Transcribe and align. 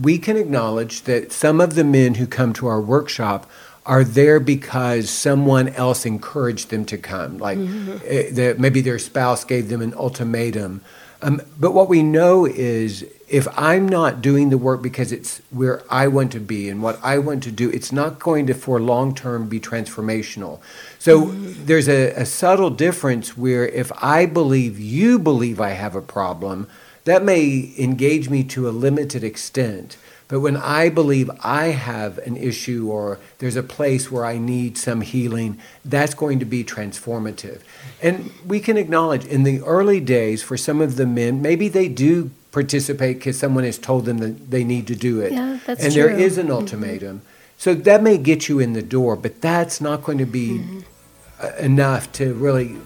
we 0.00 0.18
can 0.18 0.36
acknowledge 0.36 1.02
that 1.02 1.32
some 1.32 1.60
of 1.60 1.74
the 1.74 1.84
men 1.84 2.14
who 2.14 2.26
come 2.26 2.52
to 2.54 2.66
our 2.66 2.80
workshop 2.80 3.48
are 3.86 4.04
there 4.04 4.38
because 4.38 5.08
someone 5.08 5.68
else 5.70 6.04
encouraged 6.04 6.68
them 6.68 6.84
to 6.84 6.98
come, 6.98 7.38
like 7.38 7.58
mm-hmm. 7.58 8.34
the, 8.34 8.54
maybe 8.58 8.82
their 8.82 8.98
spouse 8.98 9.44
gave 9.44 9.70
them 9.70 9.80
an 9.80 9.94
ultimatum. 9.94 10.82
Um, 11.22 11.40
but 11.58 11.72
what 11.72 11.88
we 11.88 12.02
know 12.02 12.46
is 12.46 13.04
if 13.28 13.48
I'm 13.58 13.88
not 13.88 14.22
doing 14.22 14.50
the 14.50 14.58
work 14.58 14.82
because 14.82 15.10
it's 15.10 15.40
where 15.50 15.82
I 15.90 16.06
want 16.06 16.32
to 16.32 16.40
be 16.40 16.68
and 16.68 16.82
what 16.82 17.00
I 17.02 17.18
want 17.18 17.42
to 17.44 17.50
do, 17.50 17.70
it's 17.70 17.90
not 17.90 18.18
going 18.18 18.46
to, 18.46 18.54
for 18.54 18.80
long 18.80 19.14
term, 19.14 19.48
be 19.48 19.58
transformational. 19.58 20.60
So 20.98 21.26
mm-hmm. 21.26 21.64
there's 21.64 21.88
a, 21.88 22.12
a 22.12 22.26
subtle 22.26 22.70
difference 22.70 23.36
where 23.36 23.66
if 23.66 23.90
I 24.02 24.26
believe 24.26 24.78
you 24.78 25.18
believe 25.18 25.60
I 25.60 25.70
have 25.70 25.96
a 25.96 26.02
problem, 26.02 26.68
that 27.08 27.24
may 27.24 27.72
engage 27.78 28.28
me 28.28 28.44
to 28.44 28.68
a 28.68 28.70
limited 28.70 29.24
extent. 29.24 29.96
But 30.28 30.40
when 30.40 30.58
I 30.58 30.90
believe 30.90 31.30
I 31.42 31.68
have 31.68 32.18
an 32.18 32.36
issue 32.36 32.90
or 32.90 33.18
there's 33.38 33.56
a 33.56 33.62
place 33.62 34.12
where 34.12 34.26
I 34.26 34.36
need 34.36 34.76
some 34.76 35.00
healing, 35.00 35.58
that's 35.86 36.12
going 36.12 36.38
to 36.38 36.44
be 36.44 36.62
transformative. 36.62 37.62
And 38.02 38.30
we 38.46 38.60
can 38.60 38.76
acknowledge 38.76 39.24
in 39.24 39.44
the 39.44 39.62
early 39.62 40.00
days, 40.00 40.42
for 40.42 40.58
some 40.58 40.82
of 40.82 40.96
the 40.96 41.06
men, 41.06 41.40
maybe 41.40 41.68
they 41.68 41.88
do 41.88 42.30
participate 42.52 43.16
because 43.18 43.38
someone 43.38 43.64
has 43.64 43.78
told 43.78 44.04
them 44.04 44.18
that 44.18 44.50
they 44.50 44.62
need 44.62 44.86
to 44.88 44.94
do 44.94 45.20
it. 45.20 45.32
Yeah, 45.32 45.60
that's 45.64 45.82
and 45.82 45.94
true. 45.94 46.02
there 46.02 46.10
is 46.10 46.36
an 46.36 46.48
mm-hmm. 46.48 46.56
ultimatum. 46.56 47.18
Mm-hmm. 47.20 47.26
So 47.56 47.74
that 47.74 48.02
may 48.02 48.18
get 48.18 48.50
you 48.50 48.60
in 48.60 48.74
the 48.74 48.82
door, 48.82 49.16
but 49.16 49.40
that's 49.40 49.80
not 49.80 50.02
going 50.02 50.18
to 50.18 50.26
be 50.26 50.58
mm-hmm. 50.58 51.64
enough 51.64 52.12
to 52.12 52.34
really 52.34 52.76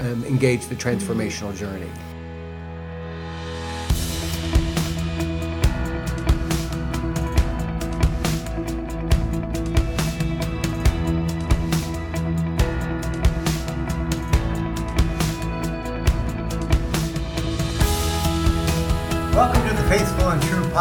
um, 0.00 0.24
engage 0.24 0.66
the 0.66 0.74
transformational 0.74 1.56
journey. 1.56 1.88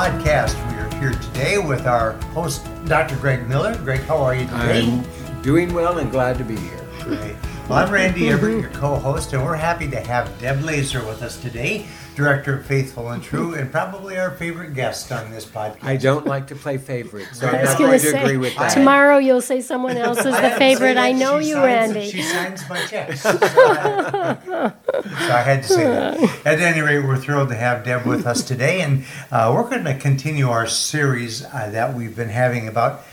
Podcast. 0.02 0.56
We 0.72 0.80
are 0.80 1.00
here 1.00 1.12
today 1.12 1.60
with 1.60 1.86
our 1.86 2.14
host, 2.34 2.68
Dr. 2.86 3.16
Greg 3.18 3.48
Miller. 3.48 3.78
Greg, 3.84 4.00
how 4.00 4.18
are 4.18 4.34
you 4.34 4.48
today? 4.48 4.82
I'm 4.82 5.42
doing 5.44 5.72
well 5.76 6.00
and 6.00 6.10
glad 6.10 6.40
to 6.40 6.44
be 6.44 6.56
here. 6.56 6.84
Great. 7.02 7.36
Well, 7.70 7.78
I'm 7.78 7.92
Randy 7.94 8.30
Everett, 8.30 8.62
your 8.62 8.72
co 8.72 8.96
host, 8.96 9.34
and 9.34 9.46
we're 9.46 9.54
happy 9.54 9.88
to 9.92 10.00
have 10.00 10.28
Deb 10.40 10.64
Laaser 10.64 11.06
with 11.06 11.22
us 11.22 11.40
today. 11.40 11.86
Director 12.16 12.58
of 12.58 12.66
Faithful 12.66 13.09
and 13.09 13.23
True, 13.23 13.54
and 13.54 13.72
probably 13.72 14.17
our 14.17 14.31
favorite 14.31 14.73
guest 14.73 15.12
on 15.12 15.31
this 15.31 15.45
podcast. 15.45 15.84
I 15.84 15.95
don't 15.95 16.26
like 16.26 16.48
to 16.48 16.56
play 16.56 16.78
favorites, 16.78 17.40
so 17.40 17.48
I'm 17.48 17.64
not 17.64 17.78
going 17.78 17.92
to 17.92 18.00
say, 18.00 18.22
agree 18.22 18.38
with 18.38 18.56
that. 18.56 18.73
Tomorrow 18.73 19.20
you'll 19.20 19.42
say 19.42 19.62
someone 19.62 19.98
else 19.98 20.20
is 20.20 20.26
the 20.26 20.56
favorite. 20.58 20.98
I 20.98 21.14
know 21.14 21.38
you, 21.38 21.54
signs, 21.54 21.94
Randy. 21.95 22.12
She 22.12 22.22
signs 22.22 22.67
my 22.70 22.86
checks. 22.86 23.22
So 23.22 23.30
I, 23.32 24.38
so 24.44 25.34
I, 25.34 25.42
had 25.42 25.64
to 25.64 25.70
say 25.70 25.84
that. 25.84 26.45
At 26.45 26.59
any 26.59 26.82
rate, 26.82 27.00
we're 27.00 27.17
thrilled 27.17 27.50
to 27.50 27.56
have 27.56 27.86
Deb 27.86 28.06
with 28.06 28.26
us 28.26 28.44
today, 28.44 28.82
and 28.82 29.06
uh, 29.32 29.52
we're 29.56 29.70
going 29.70 29.86
to 29.86 29.98
continue 29.98 30.50
our 30.50 30.67
series 30.67 31.44
uh, 31.45 31.70
that 31.72 31.95
we've 31.95 32.16
been 32.16 32.30
having 32.30 32.67
about 32.67 33.06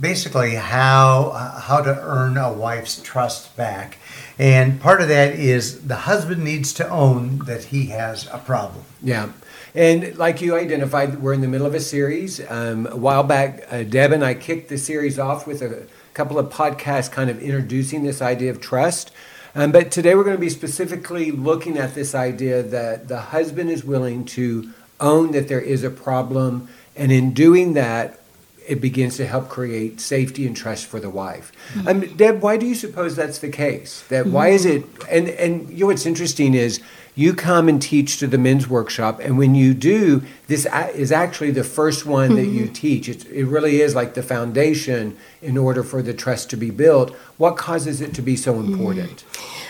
basically 0.00 0.54
how 0.54 1.30
uh, 1.34 1.60
how 1.60 1.80
to 1.80 1.98
earn 2.02 2.36
a 2.36 2.52
wife's 2.52 3.00
trust 3.02 3.56
back. 3.56 3.98
And 4.38 4.80
part 4.80 5.00
of 5.00 5.08
that 5.08 5.34
is 5.34 5.86
the 5.86 5.96
husband 5.96 6.44
needs 6.44 6.72
to 6.74 6.88
own 6.88 7.38
that 7.46 7.64
he 7.64 7.86
has 7.86 8.26
a 8.32 8.38
problem. 8.38 8.84
Yeah. 9.02 9.30
And 9.74 10.16
like 10.16 10.40
you 10.40 10.56
identified, 10.56 11.20
we're 11.20 11.34
in 11.34 11.42
the 11.42 11.48
middle 11.48 11.66
of 11.66 11.74
a 11.74 11.80
series. 11.80 12.40
Um, 12.48 12.86
a 12.86 12.96
while 12.96 13.22
back, 13.22 13.66
uh, 13.70 13.82
Deb 13.82 14.12
and 14.12 14.24
I 14.24 14.34
kicked 14.34 14.68
the 14.68 14.78
series 14.78 15.18
off 15.18 15.46
with 15.46 15.60
a 15.62 15.86
couple 16.14 16.38
of 16.38 16.50
podcasts 16.50 17.12
kind 17.12 17.28
of 17.28 17.42
introducing 17.42 18.02
this 18.02 18.22
idea 18.22 18.50
of 18.50 18.60
trust. 18.60 19.10
Um, 19.54 19.72
but 19.72 19.90
today 19.90 20.14
we're 20.14 20.24
going 20.24 20.36
to 20.36 20.40
be 20.40 20.50
specifically 20.50 21.30
looking 21.30 21.78
at 21.78 21.94
this 21.94 22.14
idea 22.14 22.62
that 22.62 23.08
the 23.08 23.20
husband 23.20 23.70
is 23.70 23.84
willing 23.84 24.24
to 24.26 24.70
own 25.00 25.32
that 25.32 25.48
there 25.48 25.60
is 25.60 25.84
a 25.84 25.90
problem. 25.90 26.68
And 26.94 27.12
in 27.12 27.32
doing 27.32 27.74
that, 27.74 28.20
it 28.66 28.80
begins 28.80 29.16
to 29.16 29.26
help 29.26 29.48
create 29.48 30.00
safety 30.00 30.46
and 30.46 30.56
trust 30.56 30.86
for 30.86 31.00
the 31.00 31.10
wife. 31.10 31.52
Mm-hmm. 31.72 31.88
Um, 31.88 32.16
Deb, 32.16 32.42
why 32.42 32.56
do 32.56 32.66
you 32.66 32.74
suppose 32.74 33.16
that's 33.16 33.38
the 33.38 33.48
case? 33.48 34.02
That 34.08 34.24
mm-hmm. 34.24 34.34
why 34.34 34.48
is 34.48 34.64
it? 34.64 34.84
And 35.08 35.28
and 35.28 35.70
you 35.70 35.80
know 35.80 35.86
what's 35.86 36.06
interesting 36.06 36.54
is 36.54 36.80
you 37.14 37.32
come 37.32 37.68
and 37.68 37.80
teach 37.80 38.18
to 38.18 38.26
the 38.26 38.36
men's 38.36 38.68
workshop, 38.68 39.20
and 39.20 39.38
when 39.38 39.54
you 39.54 39.72
do, 39.72 40.22
this 40.48 40.66
is 40.94 41.10
actually 41.10 41.50
the 41.50 41.64
first 41.64 42.04
one 42.04 42.28
mm-hmm. 42.28 42.36
that 42.36 42.46
you 42.46 42.64
mm-hmm. 42.64 42.72
teach. 42.74 43.08
It's, 43.08 43.24
it 43.24 43.44
really 43.44 43.80
is 43.80 43.94
like 43.94 44.14
the 44.14 44.22
foundation 44.22 45.16
in 45.40 45.56
order 45.56 45.82
for 45.82 46.02
the 46.02 46.12
trust 46.12 46.50
to 46.50 46.56
be 46.56 46.70
built. 46.70 47.14
What 47.38 47.56
causes 47.56 48.00
it 48.00 48.12
to 48.14 48.22
be 48.22 48.36
so 48.36 48.54
mm-hmm. 48.54 48.72
important? 48.72 49.24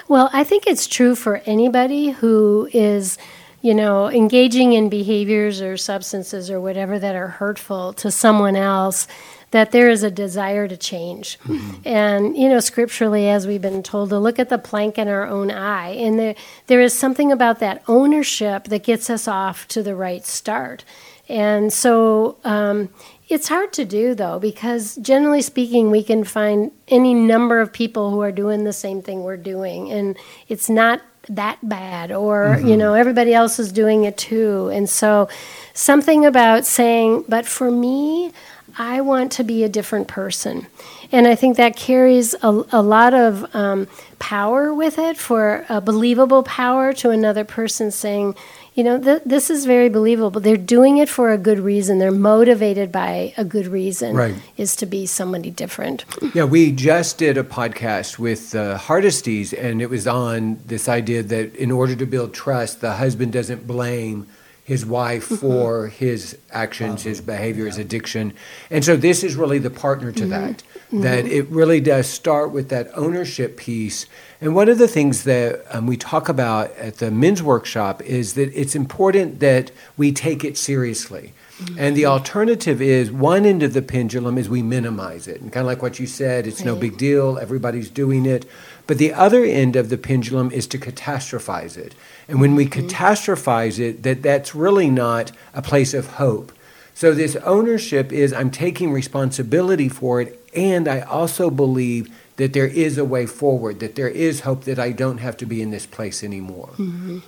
Well, 0.08 0.30
I 0.32 0.44
think 0.44 0.66
it's 0.66 0.86
true 0.86 1.14
for 1.14 1.42
anybody 1.46 2.10
who 2.10 2.68
is 2.72 3.18
you 3.62 3.74
know, 3.74 4.08
engaging 4.08 4.72
in 4.72 4.88
behaviors 4.88 5.60
or 5.60 5.76
substances 5.76 6.50
or 6.50 6.60
whatever 6.60 6.98
that 6.98 7.16
are 7.16 7.28
hurtful 7.28 7.92
to 7.94 8.10
someone 8.10 8.56
else, 8.56 9.08
that 9.50 9.72
there 9.72 9.88
is 9.88 10.02
a 10.02 10.10
desire 10.10 10.68
to 10.68 10.76
change. 10.76 11.38
Mm-hmm. 11.40 11.88
And, 11.88 12.36
you 12.36 12.48
know, 12.48 12.60
scripturally, 12.60 13.28
as 13.28 13.46
we've 13.46 13.62
been 13.62 13.82
told, 13.82 14.10
to 14.10 14.18
look 14.18 14.38
at 14.38 14.48
the 14.48 14.58
plank 14.58 14.98
in 14.98 15.08
our 15.08 15.26
own 15.26 15.50
eye. 15.50 15.90
And 15.90 16.18
there, 16.18 16.34
there 16.66 16.80
is 16.80 16.96
something 16.96 17.32
about 17.32 17.60
that 17.60 17.82
ownership 17.88 18.64
that 18.64 18.82
gets 18.82 19.08
us 19.08 19.26
off 19.26 19.66
to 19.68 19.82
the 19.82 19.94
right 19.94 20.24
start. 20.24 20.84
And 21.28 21.72
so, 21.72 22.38
um, 22.44 22.90
it's 23.28 23.48
hard 23.48 23.72
to 23.72 23.84
do 23.84 24.14
though, 24.14 24.38
because 24.38 24.96
generally 24.96 25.42
speaking, 25.42 25.90
we 25.90 26.02
can 26.04 26.22
find 26.22 26.70
any 26.88 27.12
number 27.12 27.60
of 27.60 27.72
people 27.72 28.10
who 28.10 28.20
are 28.20 28.32
doing 28.32 28.64
the 28.64 28.72
same 28.72 29.02
thing 29.02 29.24
we're 29.24 29.36
doing, 29.36 29.90
and 29.90 30.16
it's 30.48 30.70
not 30.70 31.02
that 31.28 31.58
bad 31.62 32.12
or 32.12 32.56
mm-hmm. 32.56 32.68
you 32.68 32.76
know 32.76 32.94
everybody 32.94 33.34
else 33.34 33.58
is 33.58 33.72
doing 33.72 34.04
it 34.04 34.16
too 34.16 34.68
and 34.72 34.88
so 34.88 35.28
something 35.74 36.24
about 36.24 36.64
saying 36.64 37.24
but 37.28 37.46
for 37.46 37.70
me 37.70 38.32
i 38.78 39.00
want 39.00 39.32
to 39.32 39.42
be 39.42 39.64
a 39.64 39.68
different 39.68 40.06
person 40.06 40.66
and 41.10 41.26
i 41.26 41.34
think 41.34 41.56
that 41.56 41.76
carries 41.76 42.34
a, 42.42 42.64
a 42.72 42.82
lot 42.82 43.12
of 43.12 43.54
um, 43.54 43.88
power 44.18 44.72
with 44.72 44.98
it 44.98 45.16
for 45.16 45.64
a 45.68 45.80
believable 45.80 46.42
power 46.42 46.92
to 46.92 47.10
another 47.10 47.44
person 47.44 47.90
saying 47.90 48.34
you 48.76 48.84
know, 48.84 49.00
th- 49.00 49.22
this 49.24 49.48
is 49.48 49.64
very 49.64 49.88
believable. 49.88 50.38
They're 50.38 50.58
doing 50.58 50.98
it 50.98 51.08
for 51.08 51.32
a 51.32 51.38
good 51.38 51.58
reason. 51.58 51.98
They're 51.98 52.12
motivated 52.12 52.92
by 52.92 53.32
a 53.38 53.44
good 53.44 53.66
reason, 53.66 54.14
right. 54.14 54.34
is 54.58 54.76
to 54.76 54.86
be 54.86 55.06
somebody 55.06 55.50
different. 55.50 56.04
Yeah, 56.34 56.44
we 56.44 56.72
just 56.72 57.16
did 57.16 57.38
a 57.38 57.42
podcast 57.42 58.18
with 58.18 58.54
uh, 58.54 58.76
Hardesties, 58.76 59.54
and 59.58 59.80
it 59.80 59.88
was 59.88 60.06
on 60.06 60.60
this 60.66 60.90
idea 60.90 61.22
that 61.22 61.56
in 61.56 61.72
order 61.72 61.96
to 61.96 62.04
build 62.04 62.34
trust, 62.34 62.82
the 62.82 62.92
husband 62.92 63.32
doesn't 63.32 63.66
blame 63.66 64.26
his 64.66 64.84
wife 64.84 65.26
mm-hmm. 65.26 65.36
for 65.36 65.86
his 65.86 66.36
actions, 66.50 67.04
his 67.04 67.20
behavior, 67.20 67.66
his 67.66 67.78
addiction. 67.78 68.32
And 68.68 68.84
so 68.84 68.96
this 68.96 69.22
is 69.22 69.36
really 69.36 69.60
the 69.60 69.70
partner 69.70 70.10
to 70.10 70.20
mm-hmm. 70.22 70.30
that, 70.30 70.62
that 70.90 71.24
mm-hmm. 71.24 71.34
it 71.34 71.46
really 71.50 71.80
does 71.80 72.08
start 72.08 72.50
with 72.50 72.68
that 72.70 72.90
ownership 72.94 73.56
piece 73.56 74.06
and 74.40 74.54
one 74.54 74.68
of 74.68 74.78
the 74.78 74.88
things 74.88 75.24
that 75.24 75.64
um, 75.74 75.86
we 75.86 75.96
talk 75.96 76.28
about 76.28 76.70
at 76.76 76.96
the 76.96 77.10
men's 77.10 77.42
workshop 77.42 78.02
is 78.02 78.34
that 78.34 78.52
it's 78.54 78.74
important 78.74 79.40
that 79.40 79.70
we 79.96 80.12
take 80.12 80.44
it 80.44 80.58
seriously. 80.58 81.32
Mm-hmm. 81.58 81.78
And 81.78 81.96
the 81.96 82.04
alternative 82.04 82.82
is 82.82 83.10
one 83.10 83.46
end 83.46 83.62
of 83.62 83.72
the 83.72 83.80
pendulum 83.80 84.36
is 84.36 84.48
we 84.48 84.62
minimize 84.62 85.26
it. 85.26 85.40
And 85.40 85.50
kind 85.50 85.62
of 85.62 85.68
like 85.68 85.80
what 85.80 85.98
you 85.98 86.06
said, 86.06 86.46
it's 86.46 86.60
right. 86.60 86.66
no 86.66 86.76
big 86.76 86.98
deal, 86.98 87.38
everybody's 87.38 87.88
doing 87.88 88.26
it. 88.26 88.44
But 88.86 88.98
the 88.98 89.12
other 89.12 89.44
end 89.44 89.74
of 89.76 89.88
the 89.88 89.98
pendulum 89.98 90.50
is 90.52 90.66
to 90.68 90.78
catastrophize 90.78 91.76
it. 91.76 91.94
And 92.28 92.40
when 92.40 92.54
we 92.54 92.66
mm-hmm. 92.66 92.86
catastrophize 92.86 93.78
it, 93.78 94.02
that 94.04 94.22
that's 94.22 94.54
really 94.54 94.90
not 94.90 95.32
a 95.54 95.62
place 95.62 95.92
of 95.92 96.06
hope. 96.14 96.52
So 96.94 97.12
this 97.12 97.36
ownership 97.36 98.12
is 98.12 98.32
I'm 98.32 98.50
taking 98.50 98.92
responsibility 98.92 99.88
for 99.88 100.20
it 100.20 100.40
and 100.54 100.88
I 100.88 101.00
also 101.00 101.50
believe 101.50 102.10
that 102.36 102.52
there 102.52 102.66
is 102.66 102.98
a 102.98 103.04
way 103.04 103.26
forward, 103.26 103.80
that 103.80 103.94
there 103.94 104.08
is 104.08 104.40
hope 104.40 104.64
that 104.64 104.78
I 104.78 104.92
don't 104.92 105.18
have 105.18 105.36
to 105.38 105.46
be 105.46 105.62
in 105.62 105.70
this 105.70 105.86
place 105.86 106.24
anymore. 106.24 106.70
Mm-hmm. 106.78 107.18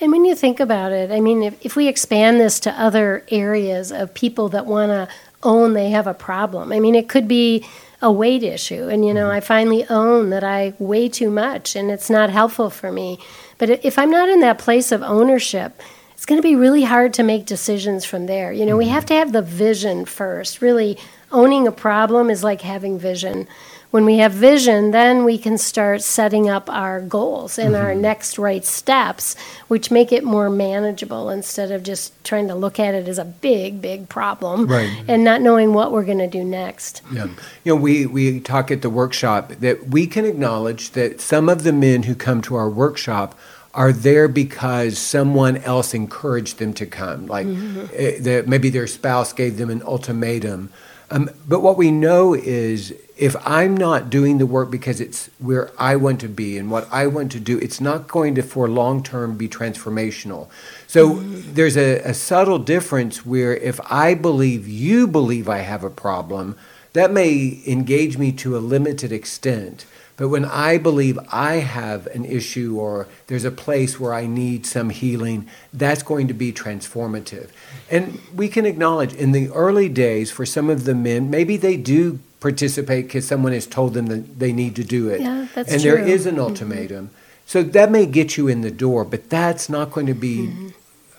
And 0.00 0.12
when 0.12 0.24
you 0.24 0.34
think 0.34 0.60
about 0.60 0.92
it, 0.92 1.10
I 1.10 1.20
mean, 1.20 1.42
if, 1.42 1.64
if 1.64 1.76
we 1.76 1.88
expand 1.88 2.40
this 2.40 2.60
to 2.60 2.70
other 2.72 3.24
areas 3.30 3.92
of 3.92 4.14
people 4.14 4.48
that 4.50 4.66
want 4.66 4.90
to 4.90 5.08
own 5.42 5.72
they 5.72 5.90
have 5.90 6.06
a 6.06 6.14
problem, 6.14 6.72
I 6.72 6.80
mean, 6.80 6.94
it 6.94 7.08
could 7.08 7.28
be 7.28 7.66
a 8.00 8.12
weight 8.12 8.42
issue. 8.42 8.88
And, 8.88 9.04
you 9.04 9.12
know, 9.12 9.26
mm-hmm. 9.26 9.36
I 9.36 9.40
finally 9.40 9.86
own 9.88 10.30
that 10.30 10.44
I 10.44 10.74
weigh 10.78 11.08
too 11.08 11.30
much 11.30 11.74
and 11.74 11.90
it's 11.90 12.10
not 12.10 12.30
helpful 12.30 12.70
for 12.70 12.92
me. 12.92 13.18
But 13.58 13.84
if 13.84 13.98
I'm 13.98 14.10
not 14.10 14.28
in 14.28 14.40
that 14.40 14.58
place 14.58 14.92
of 14.92 15.02
ownership, 15.02 15.80
it's 16.12 16.26
going 16.26 16.40
to 16.40 16.48
be 16.48 16.56
really 16.56 16.84
hard 16.84 17.14
to 17.14 17.22
make 17.22 17.46
decisions 17.46 18.04
from 18.04 18.26
there. 18.26 18.52
You 18.52 18.66
know, 18.66 18.76
we 18.76 18.88
have 18.88 19.06
to 19.06 19.14
have 19.14 19.32
the 19.32 19.42
vision 19.42 20.04
first. 20.04 20.60
Really, 20.60 20.98
owning 21.30 21.66
a 21.66 21.72
problem 21.72 22.30
is 22.30 22.42
like 22.42 22.60
having 22.62 22.98
vision. 22.98 23.46
When 23.90 24.04
we 24.04 24.18
have 24.18 24.32
vision, 24.32 24.90
then 24.90 25.24
we 25.24 25.38
can 25.38 25.56
start 25.56 26.02
setting 26.02 26.46
up 26.46 26.68
our 26.68 27.00
goals 27.00 27.58
and 27.58 27.74
our 27.74 27.94
next 27.94 28.38
right 28.38 28.62
steps, 28.62 29.34
which 29.68 29.90
make 29.90 30.12
it 30.12 30.24
more 30.24 30.50
manageable 30.50 31.30
instead 31.30 31.70
of 31.72 31.84
just 31.84 32.12
trying 32.22 32.48
to 32.48 32.54
look 32.54 32.78
at 32.78 32.94
it 32.94 33.08
as 33.08 33.18
a 33.18 33.24
big, 33.24 33.80
big 33.80 34.10
problem 34.10 34.66
Right. 34.66 34.90
and 35.08 35.24
not 35.24 35.40
knowing 35.40 35.72
what 35.72 35.90
we're 35.90 36.04
going 36.04 36.18
to 36.18 36.26
do 36.26 36.44
next. 36.44 37.00
Yeah. 37.10 37.28
You 37.64 37.74
know, 37.74 37.76
we, 37.76 38.04
we 38.04 38.40
talk 38.40 38.70
at 38.70 38.82
the 38.82 38.90
workshop 38.90 39.52
that 39.60 39.88
we 39.88 40.06
can 40.06 40.26
acknowledge 40.26 40.90
that 40.90 41.22
some 41.22 41.48
of 41.48 41.62
the 41.62 41.72
men 41.72 42.02
who 42.02 42.14
come 42.14 42.42
to 42.42 42.56
our 42.56 42.68
workshop 42.68 43.38
are 43.72 43.92
there 43.92 44.28
because 44.28 44.98
someone 44.98 45.56
else 45.58 45.94
encouraged 45.94 46.58
them 46.58 46.74
to 46.74 46.84
come. 46.84 47.26
Like 47.26 47.46
eh, 47.94 48.18
that 48.20 48.44
maybe 48.46 48.68
their 48.68 48.86
spouse 48.86 49.32
gave 49.32 49.56
them 49.56 49.70
an 49.70 49.82
ultimatum. 49.82 50.70
Um, 51.10 51.30
but 51.46 51.60
what 51.60 51.78
we 51.78 51.90
know 51.90 52.34
is 52.34 52.92
if 53.18 53.34
I'm 53.44 53.76
not 53.76 54.10
doing 54.10 54.38
the 54.38 54.46
work 54.46 54.70
because 54.70 55.00
it's 55.00 55.28
where 55.40 55.72
I 55.76 55.96
want 55.96 56.20
to 56.20 56.28
be 56.28 56.56
and 56.56 56.70
what 56.70 56.88
I 56.92 57.08
want 57.08 57.32
to 57.32 57.40
do, 57.40 57.58
it's 57.58 57.80
not 57.80 58.06
going 58.06 58.36
to, 58.36 58.42
for 58.42 58.68
long 58.68 59.02
term, 59.02 59.36
be 59.36 59.48
transformational. 59.48 60.48
So 60.86 61.16
there's 61.16 61.76
a, 61.76 61.98
a 61.98 62.14
subtle 62.14 62.60
difference 62.60 63.26
where 63.26 63.56
if 63.56 63.80
I 63.90 64.14
believe 64.14 64.68
you 64.68 65.08
believe 65.08 65.48
I 65.48 65.58
have 65.58 65.82
a 65.82 65.90
problem, 65.90 66.56
that 66.92 67.12
may 67.12 67.60
engage 67.66 68.16
me 68.16 68.30
to 68.32 68.56
a 68.56 68.60
limited 68.60 69.10
extent. 69.10 69.84
But 70.16 70.28
when 70.28 70.44
I 70.44 70.78
believe 70.78 71.18
I 71.30 71.56
have 71.56 72.06
an 72.08 72.24
issue 72.24 72.76
or 72.78 73.08
there's 73.26 73.44
a 73.44 73.50
place 73.50 73.98
where 74.00 74.14
I 74.14 74.26
need 74.26 74.64
some 74.64 74.90
healing, 74.90 75.48
that's 75.72 76.02
going 76.04 76.28
to 76.28 76.34
be 76.34 76.52
transformative. 76.52 77.50
And 77.90 78.20
we 78.34 78.48
can 78.48 78.64
acknowledge 78.64 79.12
in 79.12 79.32
the 79.32 79.48
early 79.50 79.88
days, 79.88 80.30
for 80.30 80.46
some 80.46 80.70
of 80.70 80.84
the 80.84 80.94
men, 80.94 81.30
maybe 81.30 81.56
they 81.56 81.76
do 81.76 82.20
participate 82.40 83.06
because 83.06 83.26
someone 83.26 83.52
has 83.52 83.66
told 83.66 83.94
them 83.94 84.06
that 84.06 84.38
they 84.38 84.52
need 84.52 84.76
to 84.76 84.84
do 84.84 85.08
it. 85.08 85.20
Yeah, 85.20 85.46
that's 85.54 85.72
and 85.72 85.82
there 85.82 85.98
true. 85.98 86.06
is 86.06 86.26
an 86.26 86.38
ultimatum. 86.38 87.10
So 87.46 87.62
that 87.62 87.90
may 87.90 88.06
get 88.06 88.36
you 88.36 88.46
in 88.46 88.60
the 88.60 88.70
door, 88.70 89.04
but 89.04 89.30
that's 89.30 89.68
not 89.68 89.90
going 89.90 90.06
to 90.06 90.14
be 90.14 90.72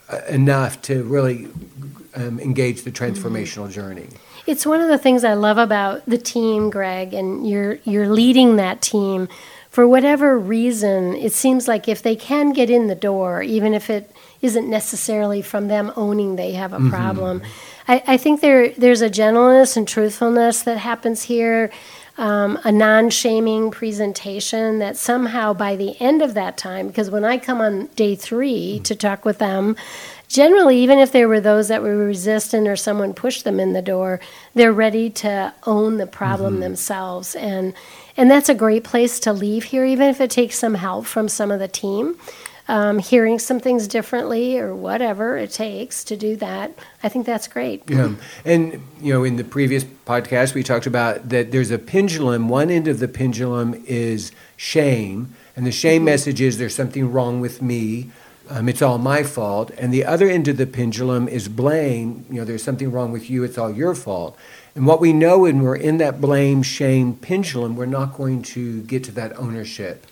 uh, 0.10 0.22
enough 0.30 0.82
to 0.84 1.04
really 1.04 1.48
um, 2.14 2.40
engage 2.40 2.84
the 2.84 2.92
transformational 2.92 3.70
journey. 3.70 4.08
It's 4.46 4.66
one 4.66 4.82
of 4.82 4.90
the 4.90 4.98
things 4.98 5.24
I 5.24 5.34
love 5.34 5.58
about 5.58 6.06
the 6.06 6.18
team, 6.18 6.70
Greg, 6.70 7.14
and 7.14 7.48
you're 7.48 7.80
you're 7.84 8.10
leading 8.10 8.56
that 8.56 8.82
team. 8.82 9.28
For 9.70 9.88
whatever 9.88 10.38
reason, 10.38 11.16
it 11.16 11.34
seems 11.34 11.68
like 11.68 11.88
if 11.88 12.02
they 12.02 12.16
can 12.16 12.54
get 12.54 12.72
in 12.72 12.88
the 12.88 12.96
door, 12.96 13.44
even 13.44 13.76
if 13.76 13.90
it 13.90 14.12
isn't 14.42 14.68
necessarily 14.68 15.44
from 15.44 15.68
them 15.68 15.92
owning 15.96 16.36
they 16.36 16.54
have 16.54 16.74
a 16.74 16.80
problem, 16.90 17.44
I, 17.90 18.04
I 18.06 18.18
think 18.18 18.42
there 18.42 18.70
there's 18.70 19.02
a 19.02 19.10
gentleness 19.10 19.76
and 19.76 19.88
truthfulness 19.88 20.62
that 20.62 20.78
happens 20.78 21.24
here, 21.24 21.72
um, 22.18 22.60
a 22.64 22.72
non-shaming 22.72 23.72
presentation 23.72 24.78
that 24.78 24.96
somehow 24.96 25.54
by 25.54 25.76
the 25.76 26.00
end 26.00 26.22
of 26.22 26.36
that 26.36 26.56
time, 26.56 26.88
because 26.88 27.10
when 27.10 27.26
I 27.26 27.40
come 27.40 27.60
on 27.60 27.88
day 27.96 28.16
three 28.16 28.80
to 28.84 28.96
talk 28.96 29.26
with 29.26 29.40
them, 29.40 29.76
generally, 30.28 30.78
even 30.78 31.00
if 31.00 31.12
there 31.12 31.28
were 31.28 31.42
those 31.42 31.68
that 31.70 31.82
were 31.82 31.98
resistant 31.98 32.68
or 32.68 32.76
someone 32.76 33.14
pushed 33.16 33.44
them 33.44 33.60
in 33.60 33.74
the 33.74 33.82
door, 33.82 34.20
they're 34.54 34.72
ready 34.72 35.10
to 35.10 35.52
own 35.66 35.98
the 35.98 36.08
problem 36.08 36.60
themselves. 36.60 37.36
And 37.36 37.74
and 38.16 38.30
that's 38.30 38.50
a 38.50 38.56
great 38.56 38.84
place 38.84 39.20
to 39.22 39.34
leave 39.34 39.64
here, 39.64 39.86
even 39.86 40.10
if 40.10 40.22
it 40.22 40.30
takes 40.30 40.60
some 40.60 40.76
help 40.76 41.08
from 41.08 41.28
some 41.28 41.50
of 41.50 41.60
the 41.60 41.68
team. 41.68 42.18
Um, 42.70 43.00
hearing 43.00 43.40
some 43.40 43.60
things 43.60 43.88
differently 43.88 44.60
or 44.60 44.76
whatever 44.76 45.36
it 45.38 45.50
takes 45.50 46.04
to 46.04 46.16
do 46.16 46.36
that, 46.36 46.72
I 47.02 47.10
think 47.10 47.26
that's 47.26 47.48
great. 47.48 47.90
Yeah. 47.90 48.14
And, 48.46 48.84
you 49.02 49.12
know, 49.12 49.24
in 49.24 49.38
the 49.38 49.44
previous 49.44 49.84
podcast, 49.84 50.54
we 50.54 50.62
talked 50.62 50.86
about 50.86 51.30
that 51.30 51.52
there's 51.52 51.72
a 51.72 51.80
pendulum. 51.80 52.48
One 52.48 52.70
end 52.70 52.88
of 52.88 53.00
the 53.00 53.08
pendulum 53.08 53.74
is 53.88 54.32
shame. 54.56 55.34
And 55.56 55.66
the 55.66 55.72
shame 55.72 56.04
message 56.04 56.42
is 56.42 56.60
there's 56.60 56.76
something 56.76 57.12
wrong 57.12 57.42
with 57.42 57.60
me. 57.60 58.12
Um, 58.52 58.70
it's 58.70 58.84
all 58.84 59.00
my 59.00 59.24
fault. 59.24 59.72
And 59.76 59.92
the 59.92 60.06
other 60.06 60.30
end 60.30 60.48
of 60.48 60.58
the 60.58 60.68
pendulum 60.68 61.28
is 61.28 61.48
blame. 61.48 62.24
You 62.30 62.42
know, 62.42 62.46
there's 62.46 62.64
something 62.64 62.92
wrong 62.92 63.12
with 63.12 63.32
you. 63.32 63.44
It's 63.44 63.58
all 63.58 63.74
your 63.74 63.96
fault. 63.96 64.38
And 64.76 64.86
what 64.86 65.02
we 65.02 65.12
know 65.12 65.40
when 65.40 65.64
we're 65.64 65.76
in 65.76 65.98
that 65.98 66.22
blame 66.22 66.62
shame 66.62 67.16
pendulum, 67.16 67.76
we're 67.76 67.88
not 67.88 68.14
going 68.14 68.44
to 68.44 68.84
get 68.84 69.04
to 69.06 69.12
that 69.14 69.36
ownership. 69.40 70.06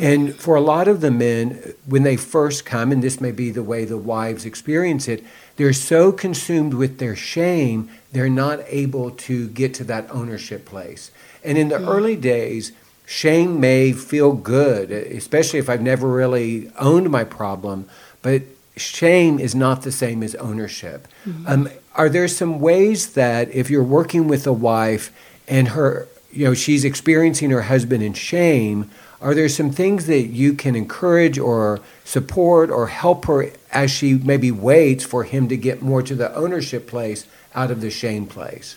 And 0.00 0.34
for 0.34 0.56
a 0.56 0.60
lot 0.60 0.88
of 0.88 1.00
the 1.00 1.10
men, 1.10 1.74
when 1.86 2.02
they 2.02 2.16
first 2.16 2.64
come, 2.64 2.90
and 2.90 3.02
this 3.02 3.20
may 3.20 3.30
be 3.30 3.50
the 3.50 3.62
way 3.62 3.84
the 3.84 3.98
wives 3.98 4.44
experience 4.44 5.06
it, 5.08 5.24
they're 5.56 5.72
so 5.72 6.10
consumed 6.10 6.74
with 6.74 6.98
their 6.98 7.14
shame, 7.14 7.88
they're 8.12 8.28
not 8.28 8.60
able 8.66 9.12
to 9.12 9.48
get 9.48 9.72
to 9.74 9.84
that 9.84 10.10
ownership 10.10 10.64
place. 10.64 11.10
And 11.44 11.56
in 11.56 11.68
the 11.68 11.78
early 11.86 12.16
days, 12.16 12.72
shame 13.06 13.60
may 13.60 13.92
feel 13.92 14.32
good, 14.32 14.90
especially 14.90 15.58
if 15.58 15.68
I've 15.68 15.82
never 15.82 16.08
really 16.08 16.70
owned 16.78 17.10
my 17.10 17.22
problem, 17.22 17.88
but 18.22 18.42
shame 18.76 19.38
is 19.38 19.54
not 19.54 19.82
the 19.82 19.92
same 19.92 20.22
as 20.22 20.34
ownership. 20.36 21.06
Um, 21.46 21.68
are 21.94 22.08
there 22.08 22.26
some 22.26 22.58
ways 22.58 23.12
that 23.12 23.48
if 23.54 23.70
you're 23.70 23.84
working 23.84 24.26
with 24.26 24.46
a 24.46 24.52
wife 24.52 25.12
and 25.46 25.68
her, 25.68 26.08
you 26.32 26.46
know, 26.46 26.54
she's 26.54 26.84
experiencing 26.84 27.50
her 27.50 27.62
husband 27.62 28.02
in 28.02 28.14
shame, 28.14 28.90
are 29.24 29.34
there 29.34 29.48
some 29.48 29.70
things 29.70 30.06
that 30.06 30.26
you 30.26 30.52
can 30.52 30.76
encourage 30.76 31.38
or 31.38 31.80
support 32.04 32.70
or 32.70 32.88
help 32.88 33.24
her 33.24 33.50
as 33.72 33.90
she 33.90 34.14
maybe 34.14 34.50
waits 34.50 35.02
for 35.02 35.24
him 35.24 35.48
to 35.48 35.56
get 35.56 35.80
more 35.80 36.02
to 36.02 36.14
the 36.14 36.32
ownership 36.34 36.86
place 36.86 37.26
out 37.54 37.70
of 37.70 37.80
the 37.80 37.90
shame 37.90 38.26
place? 38.26 38.76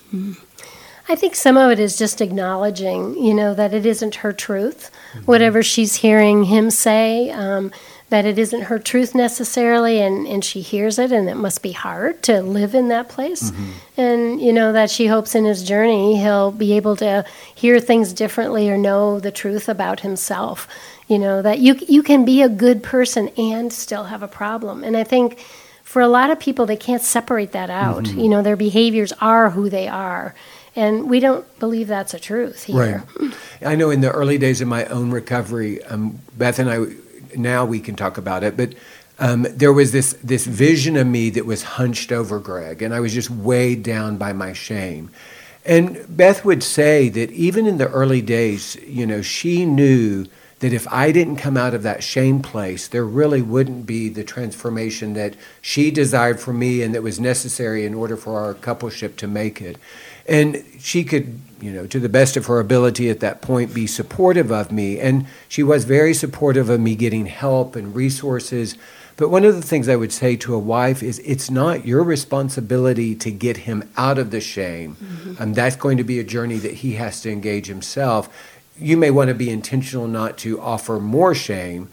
I 1.10 1.16
think 1.16 1.36
some 1.36 1.58
of 1.58 1.70
it 1.72 1.80
is 1.80 1.98
just 1.98 2.22
acknowledging, 2.22 3.22
you 3.22 3.34
know, 3.34 3.54
that 3.56 3.74
it 3.74 3.86
isn't 3.86 4.16
her 4.16 4.32
truth, 4.32 4.90
whatever 5.26 5.62
she's 5.62 5.96
hearing 5.96 6.46
him 6.46 6.70
say, 6.70 7.30
um, 7.32 7.72
that 8.09 8.25
it 8.25 8.39
isn't 8.39 8.62
her 8.63 8.80
truth 8.80 9.13
necessarily, 9.13 10.00
and, 10.00 10.25
and 10.27 10.44
she 10.44 10.62
hears 10.62 10.98
it, 10.98 11.12
and 11.12 11.27
it 11.27 11.36
must 11.36 11.62
be 11.62 11.74
hard 11.74 12.24
to 12.24 12.42
live 12.42 12.74
in 12.74 12.88
that 12.88 13.09
place. 13.09 13.51
And, 13.98 14.42
you 14.42 14.54
know, 14.54 14.71
that 14.71 14.89
she 14.89 15.07
hopes 15.07 15.36
in 15.36 15.44
his 15.44 15.63
journey 15.63 16.18
he'll 16.18 16.51
be 16.51 16.74
able 16.77 16.95
to 16.98 17.25
hear 17.54 17.80
things 17.81 18.13
differently 18.13 18.69
or 18.69 18.77
know 18.77 19.19
the 19.19 19.31
truth 19.31 19.68
about 19.68 20.00
himself. 20.01 20.68
You 21.09 21.19
know, 21.19 21.42
that 21.42 21.59
you, 21.59 21.75
you 21.88 22.04
can 22.04 22.25
be 22.25 22.42
a 22.42 22.50
good 22.50 22.81
person 22.83 23.30
and 23.38 23.71
still 23.74 24.06
have 24.06 24.24
a 24.24 24.27
problem. 24.27 24.83
And 24.83 24.95
I 24.95 25.04
think 25.04 25.39
for 25.83 26.01
a 26.01 26.07
lot 26.07 26.30
of 26.31 26.39
people, 26.39 26.65
they 26.65 26.75
can't 26.75 27.01
separate 27.01 27.51
that 27.54 27.69
out. 27.69 28.07
You 28.07 28.27
know, 28.30 28.42
their 28.42 28.57
behaviors 28.57 29.13
are 29.19 29.50
who 29.50 29.69
they 29.69 29.88
are. 29.88 30.36
And 30.75 31.09
we 31.09 31.19
don't 31.19 31.45
believe 31.59 31.88
that's 31.88 32.13
a 32.13 32.19
truth 32.19 32.65
here. 32.65 33.04
I 33.62 33.75
know 33.75 33.89
in 33.89 34.01
the 34.01 34.12
early 34.12 34.38
days 34.38 34.62
of 34.62 34.68
my 34.68 34.86
own 34.86 35.12
recovery, 35.12 35.81
um, 35.86 36.19
Beth 36.38 36.59
and 36.59 36.69
I, 36.69 36.86
now 37.36 37.66
we 37.66 37.80
can 37.80 37.96
talk 37.96 38.18
about 38.18 38.44
it, 38.44 38.56
but 38.56 38.74
um, 39.20 39.48
there 39.50 39.74
was 39.74 39.92
this, 39.92 40.14
this 40.24 40.46
vision 40.46 40.96
of 40.96 41.08
me 41.08 41.30
that 41.32 41.46
was 41.46 41.64
hunched 41.64 42.12
over 42.12 42.40
Greg, 42.40 42.82
and 42.82 42.94
I 42.94 43.00
was 43.00 43.14
just 43.14 43.30
weighed 43.30 43.84
down 43.84 44.18
by 44.18 44.34
my 44.34 44.54
shame. 44.54 45.10
And 45.66 46.06
Beth 46.16 46.46
would 46.46 46.64
say 46.64 47.10
that 47.10 47.31
even 47.31 47.66
in 47.66 47.78
the 47.78 47.90
early 47.90 48.22
days, 48.22 48.78
you 48.86 49.06
know, 49.06 49.22
she 49.22 49.66
knew 49.66 50.28
that 50.60 50.74
if 50.74 50.88
I 50.92 51.12
didn't 51.12 51.36
come 51.36 51.57
out 51.57 51.74
of 51.74 51.84
that 51.84 52.04
shame 52.04 52.42
place, 52.42 52.88
there 52.88 53.06
really 53.06 53.42
wouldn't 53.42 53.86
be 53.86 54.10
the 54.10 54.24
transformation 54.24 55.14
that 55.14 55.36
she 55.62 55.92
desired 55.92 56.40
for 56.40 56.54
me 56.54 56.81
and 56.81 56.96
that 56.96 57.04
was 57.04 57.19
necessary 57.19 57.86
in 57.86 57.94
order 57.94 58.18
for 58.18 58.40
our 58.40 58.56
coupleship 58.56 59.18
to 59.18 59.28
make 59.28 59.62
it. 59.62 59.78
And 60.28 60.64
she 60.80 61.04
could, 61.04 61.40
you 61.62 61.72
know, 61.72 61.88
to 61.88 62.00
the 62.00 62.10
best 62.10 62.38
of 62.38 62.48
her 62.48 62.60
ability 62.60 63.10
at 63.10 63.22
that 63.22 63.42
point, 63.42 63.74
be 63.74 63.88
supportive 63.88 64.52
of 64.52 64.72
me. 64.72 65.00
And 65.00 65.26
she 65.48 65.64
was 65.64 65.86
very 65.86 66.14
supportive 66.14 66.69
of 66.69 66.80
me 66.80 66.96
getting 66.96 67.28
help 67.28 67.76
and 67.76 67.96
resources. 67.96 68.76
But 69.16 69.30
one 69.30 69.46
of 69.46 69.56
the 69.56 69.62
things 69.64 69.90
I 69.90 69.96
would 69.96 70.14
say 70.14 70.36
to 70.38 70.54
a 70.54 70.60
wife 70.60 71.02
is 71.02 71.19
it's 71.19 71.50
not 71.50 71.88
your 71.88 72.04
responsibility 72.04 73.16
to 73.16 73.31
get 73.31 73.57
him 73.57 73.90
out 73.98 74.19
of 74.19 74.30
the 74.31 74.42
shame. 74.42 74.96
Um, 75.40 75.54
that's 75.54 75.76
going 75.76 75.98
to 75.98 76.04
be 76.04 76.19
a 76.19 76.24
journey 76.24 76.57
that 76.57 76.76
he 76.76 76.94
has 76.94 77.22
to 77.22 77.31
engage 77.31 77.66
himself. 77.68 78.30
You 78.80 78.96
may 78.96 79.10
want 79.10 79.30
to 79.30 79.34
be 79.34 79.50
intentional 79.50 80.07
not 80.07 80.38
to 80.40 80.62
offer 80.62 81.00
more 81.00 81.34
shame, 81.34 81.90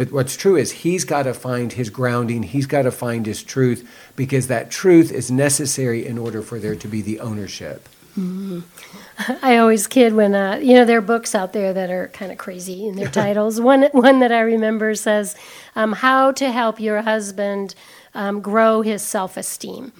but 0.00 0.12
what's 0.12 0.34
true 0.34 0.56
is 0.56 0.72
he's 0.72 1.04
got 1.04 1.24
to 1.24 1.34
find 1.34 1.74
his 1.74 1.90
grounding, 1.90 2.42
he's 2.42 2.64
got 2.64 2.82
to 2.84 2.90
find 2.90 3.26
his 3.26 3.42
truth 3.42 3.86
because 4.16 4.46
that 4.46 4.70
truth 4.70 5.12
is 5.12 5.30
necessary 5.30 6.06
in 6.06 6.16
order 6.16 6.40
for 6.40 6.58
there 6.58 6.74
to 6.74 6.88
be 6.88 7.02
the 7.02 7.20
ownership. 7.20 7.86
I 9.42 9.58
always 9.58 9.86
kid 9.86 10.14
when 10.14 10.34
uh, 10.34 10.58
you 10.62 10.72
know 10.72 10.86
there 10.86 10.96
are 10.96 11.02
books 11.02 11.34
out 11.34 11.52
there 11.52 11.74
that 11.74 11.90
are 11.90 12.08
kind 12.14 12.32
of 12.32 12.38
crazy 12.38 12.88
in 12.88 12.96
their 12.96 13.10
titles. 13.22 13.60
one 13.60 13.82
one 13.92 14.20
that 14.20 14.32
I 14.32 14.40
remember 14.40 14.94
says, 14.94 15.36
um, 15.76 15.92
"How 15.92 16.32
to 16.32 16.50
help 16.50 16.80
your 16.80 17.02
husband 17.02 17.74
um, 18.14 18.40
grow 18.40 18.80
his 18.80 19.02
self 19.02 19.36
esteem," 19.36 19.92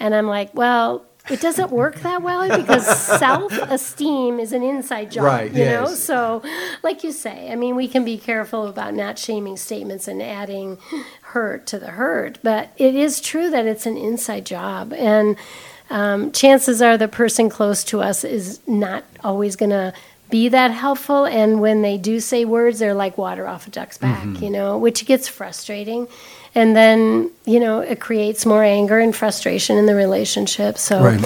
and 0.00 0.14
I'm 0.14 0.26
like, 0.26 0.54
well. 0.54 1.04
It 1.30 1.40
doesn't 1.40 1.70
work 1.70 1.96
that 2.00 2.20
well 2.22 2.46
because 2.56 2.84
self-esteem 3.18 4.38
is 4.38 4.52
an 4.52 4.62
inside 4.62 5.10
job 5.10 5.24
Right, 5.24 5.52
you 5.52 5.64
know? 5.64 5.86
so 5.86 6.42
like 6.82 7.02
you 7.04 7.12
say 7.12 7.50
i 7.50 7.54
mean 7.54 7.76
we 7.76 7.88
can 7.88 8.04
be 8.04 8.18
careful 8.18 8.66
about 8.66 8.94
not 8.94 9.18
shaming 9.18 9.56
statements 9.56 10.06
and 10.08 10.22
adding 10.22 10.78
hurt 11.22 11.66
to 11.66 11.78
the 11.78 11.92
hurt 11.92 12.38
but 12.42 12.70
it 12.76 12.94
is 12.94 13.20
true 13.20 13.50
that 13.50 13.66
it's 13.66 13.86
an 13.86 13.96
inside 13.96 14.44
job. 14.46 14.92
And 14.92 15.36
um, 15.90 16.32
chances 16.32 16.80
are 16.80 16.96
the 16.96 17.08
person 17.08 17.48
close 17.50 17.84
to 17.84 18.00
us 18.00 18.24
is 18.24 18.60
not 18.66 19.04
always 19.22 19.54
going 19.56 19.70
to 19.70 19.92
be 20.30 20.48
that 20.48 20.70
helpful. 20.70 21.26
And 21.26 21.60
when 21.60 21.82
they 21.82 21.98
do 21.98 22.20
say 22.20 22.44
words 22.44 22.78
they're 22.78 22.94
like 22.94 23.16
water 23.18 23.46
off 23.46 23.66
a 23.66 23.70
duck's 23.70 23.98
back 23.98 24.24
Mm-hmm. 24.24 24.42
you 24.44 24.50
know 24.50 24.78
which 24.78 25.04
gets 25.06 25.28
frustrating 25.28 26.08
and 26.54 26.74
then 26.76 27.30
you 27.44 27.58
know 27.60 27.80
it 27.80 28.00
creates 28.00 28.44
more 28.46 28.62
anger 28.62 28.98
and 28.98 29.14
frustration 29.14 29.76
in 29.76 29.86
the 29.86 29.94
relationship 29.94 30.78
so 30.78 31.02
Right. 31.02 31.24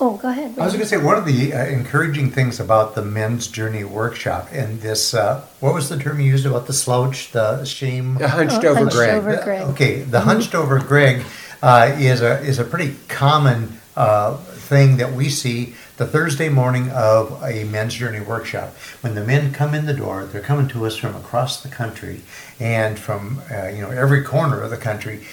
oh 0.00 0.16
go 0.16 0.28
ahead 0.28 0.58
I 0.58 0.64
was 0.64 0.72
going 0.72 0.82
to 0.82 0.86
say 0.88 0.96
one 0.98 1.16
of 1.16 1.24
the 1.24 1.52
uh, 1.54 1.64
encouraging 1.66 2.30
things 2.30 2.60
about 2.60 2.94
the 2.94 3.02
men's 3.02 3.46
journey 3.48 3.84
workshop 3.84 4.48
and 4.52 4.80
this, 4.80 5.14
uh, 5.14 5.42
what 5.60 5.74
was 5.74 5.88
the 5.88 5.98
term 5.98 6.20
you 6.20 6.30
used 6.30 6.46
about 6.46 6.66
the 6.66 6.72
slouch, 6.72 7.32
the 7.32 7.64
shame? 7.64 8.16
A 8.20 8.28
hunched 8.28 8.62
Oh, 8.64 8.68
over 8.68 8.80
hunched 8.80 8.96
Greg. 8.96 9.14
over. 9.14 9.40
Greg. 9.42 9.62
Okay, 9.72 10.00
the 10.02 10.20
hunched 10.20 10.54
over 10.54 10.78
Greg 10.78 11.24
uh, 11.62 11.94
is 11.98 12.20
a 12.22 12.40
is 12.40 12.58
a 12.58 12.64
pretty 12.64 12.94
common 13.08 13.80
uh, 13.96 14.36
thing 14.66 14.96
that 14.96 15.12
we 15.12 15.28
see 15.28 15.74
the 15.96 16.06
Thursday 16.06 16.48
morning 16.48 16.90
of 16.90 17.42
a 17.42 17.64
men's 17.64 17.94
journey 17.94 18.20
workshop. 18.20 18.74
When 19.00 19.14
the 19.14 19.24
men 19.24 19.52
come 19.52 19.74
in 19.74 19.86
the 19.86 19.94
door, 19.94 20.24
they're 20.24 20.40
coming 20.40 20.68
to 20.68 20.86
us 20.86 20.96
from 20.96 21.14
across 21.14 21.62
the 21.62 21.68
country 21.68 22.20
and 22.58 22.98
from 22.98 23.40
uh, 23.50 23.68
you 23.68 23.80
know 23.80 23.90
every 23.90 24.22
corner 24.22 24.60
of 24.60 24.70
the 24.70 24.76
country. 24.76 25.24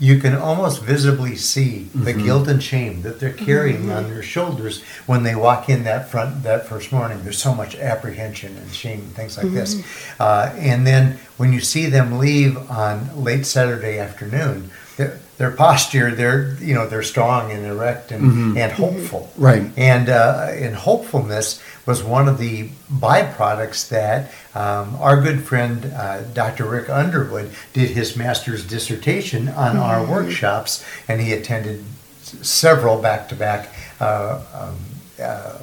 You 0.00 0.18
can 0.18 0.34
almost 0.34 0.82
visibly 0.82 1.36
see 1.36 1.84
the 1.94 2.12
guilt 2.12 2.48
and 2.48 2.60
shame 2.60 3.02
that 3.02 3.20
they're 3.20 3.32
carrying 3.32 3.92
on 3.92 4.10
their 4.10 4.24
shoulders 4.24 4.82
when 5.06 5.22
they 5.22 5.36
walk 5.36 5.68
in 5.68 5.84
that 5.84 6.08
front 6.10 6.42
that 6.42 6.66
first 6.66 6.90
morning. 6.90 7.22
There's 7.22 7.38
so 7.38 7.54
much 7.54 7.76
apprehension 7.76 8.56
and 8.56 8.70
shame 8.72 8.98
and 9.00 9.12
things 9.14 9.38
like 9.38 9.52
this. 9.52 9.84
Uh, 10.18 10.52
and 10.58 10.84
then 10.84 11.20
when 11.36 11.52
you 11.52 11.60
see 11.60 11.86
them 11.86 12.18
leave 12.18 12.58
on 12.68 13.22
late 13.22 13.46
Saturday 13.46 14.00
afternoon, 14.00 14.72
their, 14.96 15.20
their 15.36 15.50
posture, 15.50 16.14
they're 16.14 16.54
you 16.60 16.74
know 16.74 16.86
they're 16.86 17.02
strong 17.02 17.50
and 17.50 17.66
erect 17.66 18.12
and, 18.12 18.56
and 18.56 18.72
hopeful. 18.72 19.32
Right. 19.36 19.70
And 19.76 20.08
uh, 20.08 20.50
and 20.52 20.74
hopefulness 20.74 21.60
was 21.86 22.02
one 22.02 22.28
of 22.28 22.38
the 22.38 22.68
byproducts 22.90 23.88
that 23.88 24.30
um, 24.54 24.96
our 24.96 25.20
good 25.20 25.42
friend 25.42 25.84
uh, 25.86 26.22
Dr. 26.22 26.64
Rick 26.64 26.88
Underwood 26.88 27.50
did 27.72 27.90
his 27.90 28.16
master's 28.16 28.66
dissertation 28.66 29.48
on 29.48 29.76
our 29.76 30.06
workshops, 30.06 30.84
and 31.08 31.20
he 31.20 31.32
attended 31.32 31.84
several 32.22 33.00
back-to-back 33.02 33.68
uh, 34.00 34.40
um, 34.54 34.76
uh, 35.22 35.58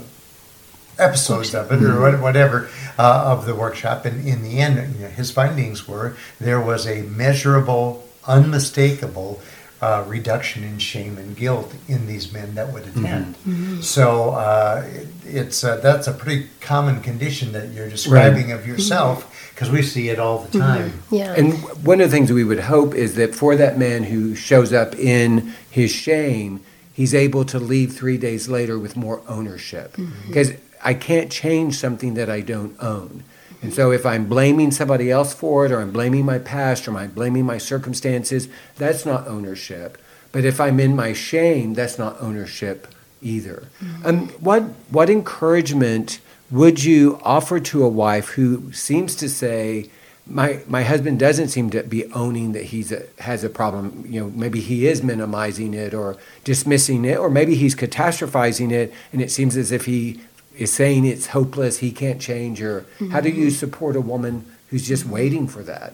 episodes 0.99 1.55
of 1.55 1.71
it 1.71 1.81
or 1.83 2.17
whatever 2.17 2.69
uh, 2.97 3.23
of 3.25 3.45
the 3.45 3.55
workshop. 3.55 4.05
And 4.05 4.27
in 4.27 4.43
the 4.43 4.59
end, 4.59 4.95
you 4.95 5.05
know, 5.05 5.09
his 5.09 5.31
findings 5.31 5.87
were 5.87 6.15
there 6.39 6.61
was 6.61 6.85
a 6.85 7.01
measurable, 7.01 8.07
unmistakable 8.27 9.41
uh, 9.81 10.03
reduction 10.07 10.63
in 10.63 10.77
shame 10.77 11.17
and 11.17 11.35
guilt 11.35 11.73
in 11.87 12.05
these 12.05 12.31
men 12.31 12.53
that 12.55 12.71
would 12.71 12.83
attend. 12.87 13.35
So 13.83 14.29
uh, 14.31 14.87
it, 14.87 15.07
it's 15.25 15.63
uh, 15.63 15.77
that's 15.77 16.07
a 16.07 16.13
pretty 16.13 16.47
common 16.59 17.01
condition 17.01 17.51
that 17.53 17.69
you're 17.69 17.89
describing 17.89 18.51
of 18.51 18.67
yourself 18.67 19.49
because 19.53 19.71
we 19.71 19.81
see 19.81 20.09
it 20.09 20.19
all 20.19 20.39
the 20.39 20.59
time. 20.59 21.01
yeah 21.09 21.33
And 21.35 21.53
one 21.85 21.99
of 21.99 22.09
the 22.11 22.15
things 22.15 22.31
we 22.31 22.43
would 22.43 22.61
hope 22.61 22.93
is 22.93 23.15
that 23.15 23.33
for 23.33 23.55
that 23.55 23.77
man 23.79 24.03
who 24.03 24.35
shows 24.35 24.71
up 24.71 24.95
in 24.95 25.53
his 25.69 25.91
shame, 25.91 26.61
he's 26.93 27.13
able 27.15 27.43
to 27.45 27.57
leave 27.59 27.93
three 27.93 28.17
days 28.17 28.47
later 28.47 28.77
with 28.77 28.95
more 28.95 29.21
ownership. 29.27 29.97
Because 30.27 30.53
I 30.83 30.93
can't 30.93 31.31
change 31.31 31.75
something 31.75 32.13
that 32.15 32.29
I 32.29 32.41
don't 32.41 32.75
own. 32.81 33.23
And 33.61 33.73
so 33.73 33.91
if 33.91 34.05
I'm 34.05 34.25
blaming 34.27 34.71
somebody 34.71 35.11
else 35.11 35.33
for 35.33 35.65
it, 35.65 35.71
or 35.71 35.79
I'm 35.81 35.91
blaming 35.91 36.25
my 36.25 36.39
past, 36.39 36.87
or 36.87 36.97
I'm 36.97 37.11
blaming 37.11 37.45
my 37.45 37.59
circumstances, 37.59 38.49
that's 38.77 39.05
not 39.05 39.27
ownership. 39.27 39.97
But 40.31 40.45
if 40.45 40.59
I'm 40.59 40.79
in 40.79 40.95
my 40.95 41.13
shame, 41.13 41.73
that's 41.73 41.99
not 41.99 42.19
ownership 42.21 42.87
either. 43.21 43.67
Um, 44.03 44.29
what 44.39 44.63
what 44.89 45.09
encouragement 45.09 46.19
would 46.49 46.83
you 46.83 47.19
offer 47.23 47.59
to 47.59 47.83
a 47.83 47.89
wife 47.89 48.29
who 48.29 48.73
seems 48.73 49.15
to 49.17 49.29
say, 49.29 49.89
my 50.25 50.61
my 50.67 50.83
husband 50.83 51.19
doesn't 51.19 51.49
seem 51.49 51.69
to 51.71 51.83
be 51.83 52.05
owning 52.13 52.53
that 52.53 52.65
he's 52.65 52.91
a, 52.91 53.03
has 53.19 53.43
a 53.43 53.49
problem. 53.49 54.05
You 54.07 54.21
know, 54.21 54.29
maybe 54.31 54.59
he 54.59 54.87
is 54.87 55.03
minimizing 55.03 55.73
it 55.73 55.93
or 55.93 56.17
dismissing 56.43 57.05
it, 57.05 57.17
or 57.17 57.29
maybe 57.29 57.55
he's 57.55 57.75
catastrophizing 57.75 58.71
it, 58.71 58.93
and 59.11 59.21
it 59.21 59.31
seems 59.31 59.57
as 59.57 59.71
if 59.71 59.85
he 59.85 60.21
is 60.57 60.73
saying 60.73 61.05
it's 61.05 61.27
hopeless, 61.27 61.79
he 61.79 61.91
can't 61.91 62.21
change. 62.21 62.61
Or 62.61 62.85
how 63.11 63.21
do 63.21 63.29
you 63.29 63.47
mm-hmm. 63.47 63.55
support 63.55 63.95
a 63.95 64.01
woman 64.01 64.45
who's 64.69 64.87
just 64.87 65.05
waiting 65.05 65.47
for 65.47 65.63
that? 65.63 65.93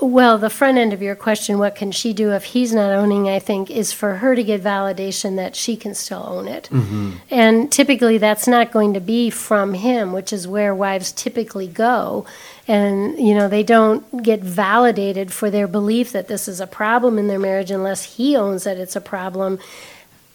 Well, 0.00 0.36
the 0.36 0.50
front 0.50 0.78
end 0.78 0.92
of 0.92 1.00
your 1.00 1.14
question, 1.14 1.58
what 1.58 1.76
can 1.76 1.92
she 1.92 2.12
do 2.12 2.32
if 2.32 2.42
he's 2.42 2.74
not 2.74 2.90
owning, 2.90 3.28
I 3.28 3.38
think, 3.38 3.70
is 3.70 3.92
for 3.92 4.16
her 4.16 4.34
to 4.34 4.42
get 4.42 4.60
validation 4.60 5.36
that 5.36 5.54
she 5.54 5.76
can 5.76 5.94
still 5.94 6.24
own 6.26 6.48
it. 6.48 6.68
Mm-hmm. 6.72 7.12
And 7.30 7.70
typically 7.70 8.18
that's 8.18 8.48
not 8.48 8.72
going 8.72 8.94
to 8.94 9.00
be 9.00 9.30
from 9.30 9.74
him, 9.74 10.12
which 10.12 10.32
is 10.32 10.48
where 10.48 10.74
wives 10.74 11.12
typically 11.12 11.68
go. 11.68 12.26
And, 12.66 13.16
you 13.16 13.32
know, 13.32 13.48
they 13.48 13.62
don't 13.62 14.24
get 14.24 14.40
validated 14.40 15.32
for 15.32 15.50
their 15.50 15.68
belief 15.68 16.10
that 16.10 16.26
this 16.26 16.48
is 16.48 16.60
a 16.60 16.66
problem 16.66 17.16
in 17.16 17.28
their 17.28 17.38
marriage 17.38 17.70
unless 17.70 18.16
he 18.16 18.34
owns 18.34 18.64
that 18.64 18.78
it's 18.78 18.96
a 18.96 19.00
problem. 19.00 19.60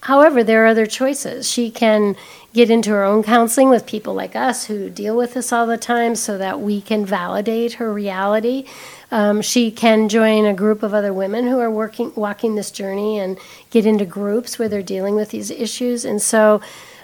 However, 0.02 0.44
there 0.44 0.64
are 0.64 0.68
other 0.68 0.86
choices. 0.86 1.50
She 1.50 1.70
can 1.70 2.16
get 2.52 2.70
into 2.70 2.90
her 2.90 3.04
own 3.04 3.22
counseling 3.22 3.68
with 3.68 3.86
people 3.86 4.14
like 4.14 4.34
us 4.34 4.66
who 4.66 4.88
deal 4.88 5.16
with 5.16 5.34
this 5.34 5.52
all 5.52 5.66
the 5.66 5.76
time 5.76 6.14
so 6.14 6.38
that 6.38 6.60
we 6.60 6.80
can 6.80 7.04
validate 7.04 7.74
her 7.74 7.92
reality. 7.92 8.64
Um, 9.10 9.42
she 9.42 9.70
can 9.70 10.08
join 10.08 10.44
a 10.44 10.54
group 10.54 10.82
of 10.82 10.94
other 10.94 11.12
women 11.12 11.46
who 11.46 11.58
are 11.58 11.70
working, 11.70 12.12
walking 12.14 12.54
this 12.54 12.70
journey 12.70 13.18
and 13.18 13.38
get 13.70 13.86
into 13.86 14.04
groups 14.04 14.58
where 14.58 14.68
they're 14.68 14.82
dealing 14.82 15.14
with 15.14 15.30
these 15.30 15.50
issues. 15.50 16.04
And 16.04 16.22
so, 16.22 16.60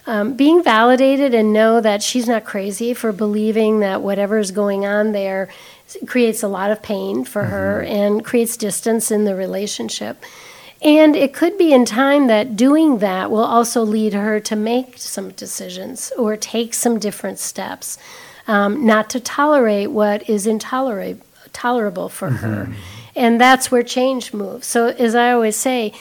um, 0.07 0.35
being 0.35 0.63
validated 0.63 1.33
and 1.33 1.53
know 1.53 1.81
that 1.81 2.03
she's 2.03 2.29
not 2.29 2.45
crazy 2.45 2.93
for 2.93 3.11
believing 3.11 3.81
that 3.81 4.03
whatever 4.03 4.39
is 4.39 4.51
going 4.51 4.85
on 4.85 5.13
there 5.13 5.49
creates 6.07 6.43
a 6.43 6.49
lot 6.49 6.71
of 6.71 6.83
pain 6.83 7.25
for 7.25 7.45
her 7.45 7.83
and 7.83 8.25
creates 8.25 8.57
distance 8.57 9.11
in 9.11 9.25
the 9.25 9.35
relationship. 9.35 10.23
And 10.85 11.17
it 11.17 11.33
could 11.33 11.57
be 11.57 11.73
in 11.73 11.87
time 11.87 12.26
that 12.26 12.57
doing 12.57 12.99
that 12.99 13.31
will 13.31 13.45
also 13.45 13.83
lead 13.83 14.12
her 14.12 14.38
to 14.41 14.55
make 14.55 14.99
some 14.99 15.31
decisions 15.31 16.12
or 16.19 16.37
take 16.37 16.75
some 16.75 16.99
different 16.99 17.38
steps, 17.38 17.97
um, 18.47 18.85
not 18.85 19.09
to 19.11 19.21
tolerate 19.21 19.91
what 19.91 20.29
is 20.29 20.47
intolerable 20.47 21.25
tolerable 21.55 22.09
for 22.09 22.31
her. 22.31 22.69
And 23.17 23.41
that's 23.41 23.71
where 23.71 23.85
change 23.85 24.35
moves. 24.35 24.67
So, 24.67 24.88
as 24.88 25.14
I 25.14 25.31
always 25.31 25.57
say, 25.57 25.93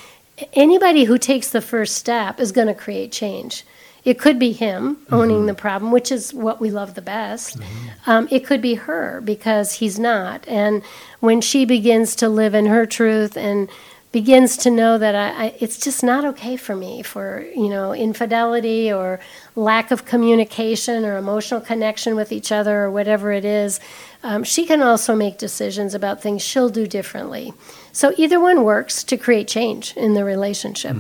anybody 0.54 1.04
who 1.04 1.20
takes 1.20 1.50
the 1.50 1.62
first 1.62 1.96
step 1.96 2.40
is 2.40 2.52
going 2.52 2.68
to 2.68 2.74
create 2.74 3.12
change. 3.12 3.64
It 4.04 4.20
could 4.20 4.38
be 4.38 4.52
him 4.52 4.98
owning 5.12 5.46
the 5.46 5.54
problem, 5.54 5.92
which 5.92 6.12
is 6.12 6.34
what 6.34 6.60
we 6.60 6.72
love 6.72 6.96
the 6.96 7.02
best. 7.02 7.58
Um, 8.06 8.28
it 8.32 8.46
could 8.46 8.62
be 8.62 8.74
her 8.74 9.22
because 9.22 9.74
he's 9.74 9.98
not. 9.98 10.46
And 10.48 10.84
when 11.22 11.40
she 11.40 11.64
begins 11.64 12.14
to 12.16 12.28
live 12.28 12.54
in 12.54 12.66
her 12.66 12.86
truth 12.86 13.38
and 13.38 13.70
begins 14.14 14.56
to 14.56 14.70
know 14.70 15.00
that 15.00 15.16
I, 15.16 15.46
I, 15.46 15.56
it's 15.60 15.80
just 15.80 16.04
not 16.04 16.24
okay 16.24 16.56
for 16.56 16.76
me 16.76 17.02
for 17.02 17.46
you 17.54 17.68
know 17.68 17.94
infidelity 17.94 18.94
or 18.94 19.20
lack 19.56 19.92
of 19.92 20.06
communication 20.06 21.04
or 21.04 21.18
emotional 21.18 21.60
connection 21.60 22.16
with 22.16 22.32
each 22.32 22.52
other 22.52 22.84
or 22.84 22.92
whatever 22.92 23.32
it 23.34 23.44
is, 23.44 23.82
um, 24.22 24.44
she 24.44 24.66
can 24.66 24.82
also 24.82 25.16
make 25.16 25.38
decisions 25.38 25.94
about 25.94 26.22
things 26.22 26.42
she'll 26.42 26.70
do 26.70 26.88
differently. 26.88 27.54
So 27.92 28.14
either 28.16 28.40
one 28.40 28.64
works 28.64 29.04
to 29.06 29.18
create 29.18 29.48
change 29.48 29.98
in 29.98 30.14
the 30.14 30.24
relationship. 30.24 30.96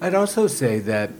I'd 0.00 0.14
also 0.14 0.46
say 0.46 0.78
that 0.80 1.10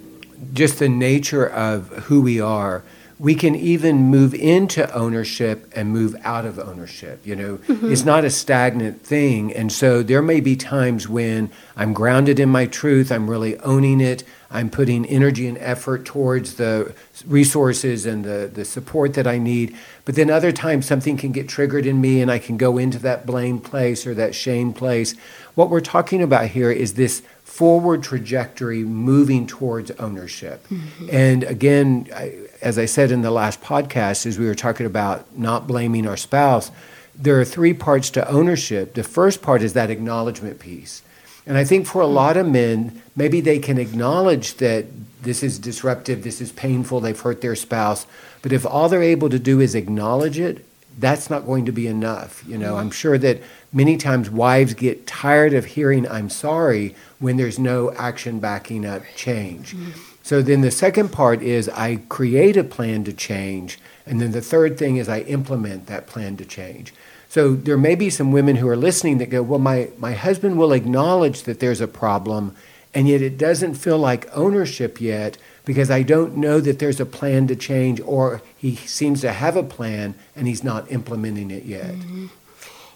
just 0.52 0.78
the 0.78 0.88
nature 0.88 1.46
of 1.46 1.88
who 2.06 2.22
we 2.22 2.40
are, 2.40 2.84
we 3.18 3.34
can 3.34 3.54
even 3.54 3.96
move 3.96 4.34
into 4.34 4.92
ownership 4.92 5.70
and 5.76 5.90
move 5.90 6.16
out 6.24 6.44
of 6.44 6.58
ownership. 6.58 7.26
You 7.26 7.36
know, 7.36 7.56
mm-hmm. 7.58 7.92
it's 7.92 8.04
not 8.04 8.24
a 8.24 8.30
stagnant 8.30 9.02
thing. 9.02 9.52
And 9.52 9.70
so 9.70 10.02
there 10.02 10.22
may 10.22 10.40
be 10.40 10.56
times 10.56 11.08
when 11.08 11.50
I'm 11.76 11.92
grounded 11.92 12.40
in 12.40 12.48
my 12.48 12.66
truth, 12.66 13.12
I'm 13.12 13.28
really 13.30 13.58
owning 13.60 14.00
it, 14.00 14.24
I'm 14.50 14.68
putting 14.68 15.06
energy 15.06 15.46
and 15.46 15.56
effort 15.58 16.04
towards 16.04 16.54
the 16.54 16.94
resources 17.26 18.04
and 18.04 18.24
the, 18.24 18.50
the 18.52 18.64
support 18.64 19.14
that 19.14 19.26
I 19.26 19.38
need. 19.38 19.76
But 20.04 20.14
then 20.14 20.28
other 20.28 20.52
times 20.52 20.86
something 20.86 21.16
can 21.16 21.32
get 21.32 21.48
triggered 21.48 21.86
in 21.86 22.00
me 22.00 22.20
and 22.20 22.30
I 22.30 22.38
can 22.38 22.56
go 22.56 22.76
into 22.76 22.98
that 22.98 23.24
blame 23.24 23.60
place 23.60 24.06
or 24.06 24.14
that 24.14 24.34
shame 24.34 24.72
place. 24.72 25.14
What 25.54 25.70
we're 25.70 25.80
talking 25.80 26.22
about 26.22 26.48
here 26.48 26.70
is 26.70 26.94
this 26.94 27.22
forward 27.44 28.02
trajectory 28.02 28.82
moving 28.82 29.46
towards 29.46 29.90
ownership. 29.92 30.66
Mm-hmm. 30.68 31.08
And 31.10 31.44
again, 31.44 32.08
I, 32.14 32.34
as 32.62 32.78
I 32.78 32.86
said 32.86 33.10
in 33.10 33.22
the 33.22 33.30
last 33.30 33.60
podcast, 33.60 34.24
as 34.24 34.38
we 34.38 34.46
were 34.46 34.54
talking 34.54 34.86
about 34.86 35.36
not 35.36 35.66
blaming 35.66 36.06
our 36.06 36.16
spouse, 36.16 36.70
there 37.14 37.38
are 37.40 37.44
three 37.44 37.74
parts 37.74 38.08
to 38.10 38.28
ownership. 38.28 38.94
The 38.94 39.02
first 39.02 39.42
part 39.42 39.62
is 39.62 39.74
that 39.74 39.90
acknowledgement 39.90 40.58
piece. 40.58 41.02
And 41.44 41.58
I 41.58 41.64
think 41.64 41.86
for 41.86 42.00
a 42.00 42.06
lot 42.06 42.36
of 42.36 42.48
men, 42.48 43.02
maybe 43.16 43.40
they 43.40 43.58
can 43.58 43.78
acknowledge 43.78 44.54
that 44.54 44.86
this 45.22 45.42
is 45.42 45.58
disruptive, 45.58 46.22
this 46.22 46.40
is 46.40 46.52
painful, 46.52 47.00
they've 47.00 47.18
hurt 47.18 47.40
their 47.40 47.56
spouse. 47.56 48.06
But 48.42 48.52
if 48.52 48.64
all 48.64 48.88
they're 48.88 49.02
able 49.02 49.28
to 49.28 49.38
do 49.38 49.60
is 49.60 49.74
acknowledge 49.74 50.38
it, 50.38 50.64
that's 50.98 51.30
not 51.30 51.46
going 51.46 51.66
to 51.66 51.72
be 51.72 51.86
enough. 51.86 52.44
You 52.46 52.58
know, 52.58 52.76
I'm 52.76 52.90
sure 52.90 53.18
that 53.18 53.40
many 53.72 53.96
times 53.96 54.30
wives 54.30 54.74
get 54.74 55.06
tired 55.06 55.54
of 55.54 55.64
hearing 55.64 56.06
I'm 56.08 56.28
sorry 56.28 56.94
when 57.18 57.36
there's 57.38 57.58
no 57.58 57.92
action 57.94 58.40
backing 58.40 58.84
up 58.84 59.02
change. 59.16 59.74
Mm-hmm. 59.74 60.11
So 60.22 60.40
then 60.40 60.60
the 60.60 60.70
second 60.70 61.10
part 61.10 61.42
is 61.42 61.68
I 61.68 61.96
create 62.08 62.56
a 62.56 62.64
plan 62.64 63.04
to 63.04 63.12
change. 63.12 63.78
And 64.06 64.20
then 64.20 64.32
the 64.32 64.40
third 64.40 64.78
thing 64.78 64.96
is 64.96 65.08
I 65.08 65.20
implement 65.20 65.86
that 65.86 66.06
plan 66.06 66.36
to 66.36 66.44
change. 66.44 66.94
So 67.28 67.54
there 67.54 67.78
may 67.78 67.94
be 67.94 68.10
some 68.10 68.30
women 68.30 68.56
who 68.56 68.68
are 68.68 68.76
listening 68.76 69.18
that 69.18 69.30
go, 69.30 69.42
well, 69.42 69.58
my, 69.58 69.88
my 69.96 70.12
husband 70.12 70.58
will 70.58 70.72
acknowledge 70.72 71.44
that 71.44 71.60
there's 71.60 71.80
a 71.80 71.88
problem, 71.88 72.54
and 72.92 73.08
yet 73.08 73.22
it 73.22 73.38
doesn't 73.38 73.76
feel 73.76 73.96
like 73.98 74.28
ownership 74.36 75.00
yet 75.00 75.38
because 75.64 75.90
I 75.90 76.02
don't 76.02 76.36
know 76.36 76.60
that 76.60 76.78
there's 76.78 77.00
a 77.00 77.06
plan 77.06 77.46
to 77.46 77.56
change, 77.56 78.00
or 78.00 78.42
he 78.58 78.76
seems 78.76 79.22
to 79.22 79.32
have 79.32 79.56
a 79.56 79.62
plan 79.62 80.14
and 80.36 80.46
he's 80.46 80.62
not 80.62 80.90
implementing 80.92 81.50
it 81.50 81.64
yet. 81.64 81.94
Mm-hmm. 81.94 82.26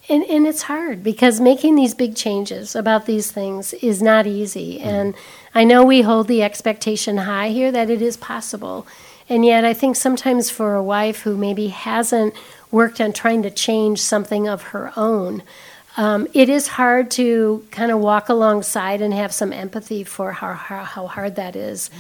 And, 0.08 0.22
and 0.24 0.46
it's 0.46 0.62
hard 0.62 1.02
because 1.02 1.40
making 1.40 1.74
these 1.74 1.94
big 1.94 2.14
changes 2.14 2.76
about 2.76 3.06
these 3.06 3.32
things 3.32 3.74
is 3.74 4.00
not 4.00 4.26
easy. 4.26 4.78
Mm-hmm. 4.78 4.88
And 4.88 5.14
I 5.54 5.64
know 5.64 5.84
we 5.84 6.02
hold 6.02 6.28
the 6.28 6.42
expectation 6.42 7.16
high 7.18 7.48
here 7.48 7.72
that 7.72 7.90
it 7.90 8.00
is 8.00 8.16
possible. 8.16 8.86
And 9.28 9.44
yet, 9.44 9.64
I 9.64 9.74
think 9.74 9.96
sometimes 9.96 10.50
for 10.50 10.76
a 10.76 10.82
wife 10.82 11.22
who 11.22 11.36
maybe 11.36 11.68
hasn't 11.68 12.34
worked 12.70 13.00
on 13.00 13.12
trying 13.12 13.42
to 13.42 13.50
change 13.50 14.00
something 14.00 14.46
of 14.46 14.62
her 14.62 14.92
own, 14.96 15.42
um, 15.96 16.28
it 16.32 16.48
is 16.48 16.68
hard 16.68 17.10
to 17.12 17.66
kind 17.70 17.90
of 17.90 17.98
walk 17.98 18.28
alongside 18.28 19.00
and 19.00 19.12
have 19.12 19.32
some 19.32 19.52
empathy 19.52 20.04
for 20.04 20.32
how, 20.32 20.52
how, 20.52 20.84
how 20.84 21.06
hard 21.08 21.34
that 21.36 21.56
is. 21.56 21.90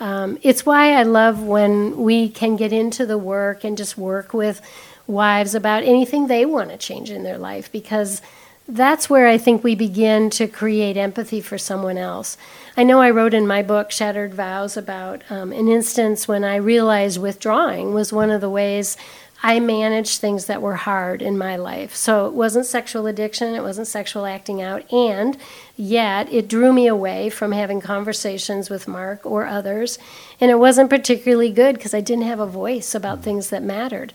Um, 0.00 0.38
it's 0.42 0.66
why 0.66 0.94
I 0.94 1.04
love 1.04 1.42
when 1.44 1.98
we 1.98 2.28
can 2.28 2.56
get 2.56 2.72
into 2.72 3.06
the 3.06 3.18
work 3.18 3.62
and 3.62 3.76
just 3.76 3.96
work 3.96 4.34
with 4.34 4.60
wives 5.06 5.54
about 5.54 5.82
anything 5.82 6.26
they 6.26 6.46
want 6.46 6.70
to 6.70 6.76
change 6.76 7.10
in 7.10 7.22
their 7.22 7.38
life 7.38 7.70
because 7.72 8.22
that's 8.68 9.10
where 9.10 9.26
I 9.26 9.38
think 9.38 9.64
we 9.64 9.74
begin 9.74 10.30
to 10.30 10.46
create 10.46 10.96
empathy 10.96 11.40
for 11.40 11.58
someone 11.58 11.98
else. 11.98 12.38
I 12.76 12.84
know 12.84 13.00
I 13.00 13.10
wrote 13.10 13.34
in 13.34 13.46
my 13.46 13.62
book, 13.62 13.90
Shattered 13.90 14.34
Vows, 14.34 14.76
about 14.76 15.22
um, 15.30 15.52
an 15.52 15.68
instance 15.68 16.28
when 16.28 16.44
I 16.44 16.56
realized 16.56 17.20
withdrawing 17.20 17.92
was 17.92 18.12
one 18.12 18.30
of 18.30 18.40
the 18.40 18.48
ways 18.48 18.96
I 19.44 19.58
managed 19.58 20.20
things 20.20 20.46
that 20.46 20.62
were 20.62 20.76
hard 20.76 21.20
in 21.20 21.36
my 21.36 21.56
life. 21.56 21.96
So 21.96 22.26
it 22.26 22.32
wasn't 22.32 22.64
sexual 22.64 23.08
addiction, 23.08 23.56
it 23.56 23.62
wasn't 23.62 23.88
sexual 23.88 24.24
acting 24.24 24.62
out, 24.62 24.90
and 24.92 25.36
yet 25.76 26.32
it 26.32 26.46
drew 26.46 26.72
me 26.72 26.86
away 26.86 27.28
from 27.28 27.50
having 27.50 27.80
conversations 27.80 28.70
with 28.70 28.86
Mark 28.86 29.26
or 29.26 29.44
others. 29.44 29.98
And 30.40 30.52
it 30.52 30.60
wasn't 30.60 30.90
particularly 30.90 31.50
good 31.50 31.74
because 31.74 31.92
I 31.92 32.00
didn't 32.00 32.24
have 32.24 32.38
a 32.38 32.46
voice 32.46 32.94
about 32.94 33.24
things 33.24 33.50
that 33.50 33.64
mattered. 33.64 34.12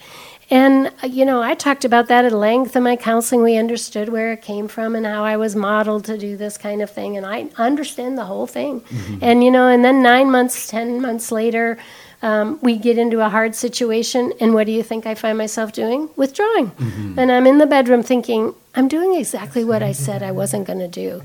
And, 0.50 0.92
uh, 1.04 1.08
you 1.08 1.26
know, 1.26 1.42
I 1.42 1.56
talked 1.56 1.84
about 1.84 2.08
that 2.08 2.24
at 2.24 2.32
length 2.32 2.76
in 2.76 2.84
my 2.84 2.96
counseling. 2.96 3.44
We 3.44 3.58
understood 3.58 4.10
where 4.10 4.32
it 4.32 4.42
came 4.42 4.68
from 4.68 4.96
and 4.96 5.06
how 5.06 5.24
I 5.26 5.36
was 5.36 5.56
modeled 5.56 6.06
to 6.06 6.18
do 6.18 6.38
this 6.38 6.58
kind 6.58 6.82
of 6.82 6.90
thing. 6.90 7.18
And 7.18 7.26
I 7.26 7.50
understand 7.58 8.18
the 8.18 8.26
whole 8.26 8.48
thing. 8.48 8.82
And, 9.22 9.44
you 9.44 9.52
know, 9.52 9.68
and 9.68 9.84
then 9.84 10.02
nine 10.02 10.32
months, 10.32 10.68
10 10.68 11.02
months 11.02 11.32
later, 11.32 11.78
um, 12.22 12.60
we 12.62 12.78
get 12.78 12.98
into 12.98 13.20
a 13.20 13.30
hard 13.30 13.56
situation. 13.56 14.32
And 14.40 14.54
what 14.54 14.66
do 14.66 14.72
you 14.72 14.84
think 14.84 15.06
I 15.06 15.16
find 15.16 15.38
myself 15.38 15.74
doing? 15.74 16.10
Withdrawing. 16.16 16.72
And 17.18 17.32
I'm 17.32 17.46
in 17.46 17.58
the 17.58 17.68
bedroom 17.68 18.02
thinking, 18.02 18.56
I'm 18.74 18.88
doing 18.88 19.16
exactly 19.16 19.64
what 19.66 19.84
I 19.84 19.92
said 19.92 20.24
I 20.24 20.32
wasn't 20.32 20.66
going 20.66 20.80
to 20.80 20.88
do. 20.88 21.24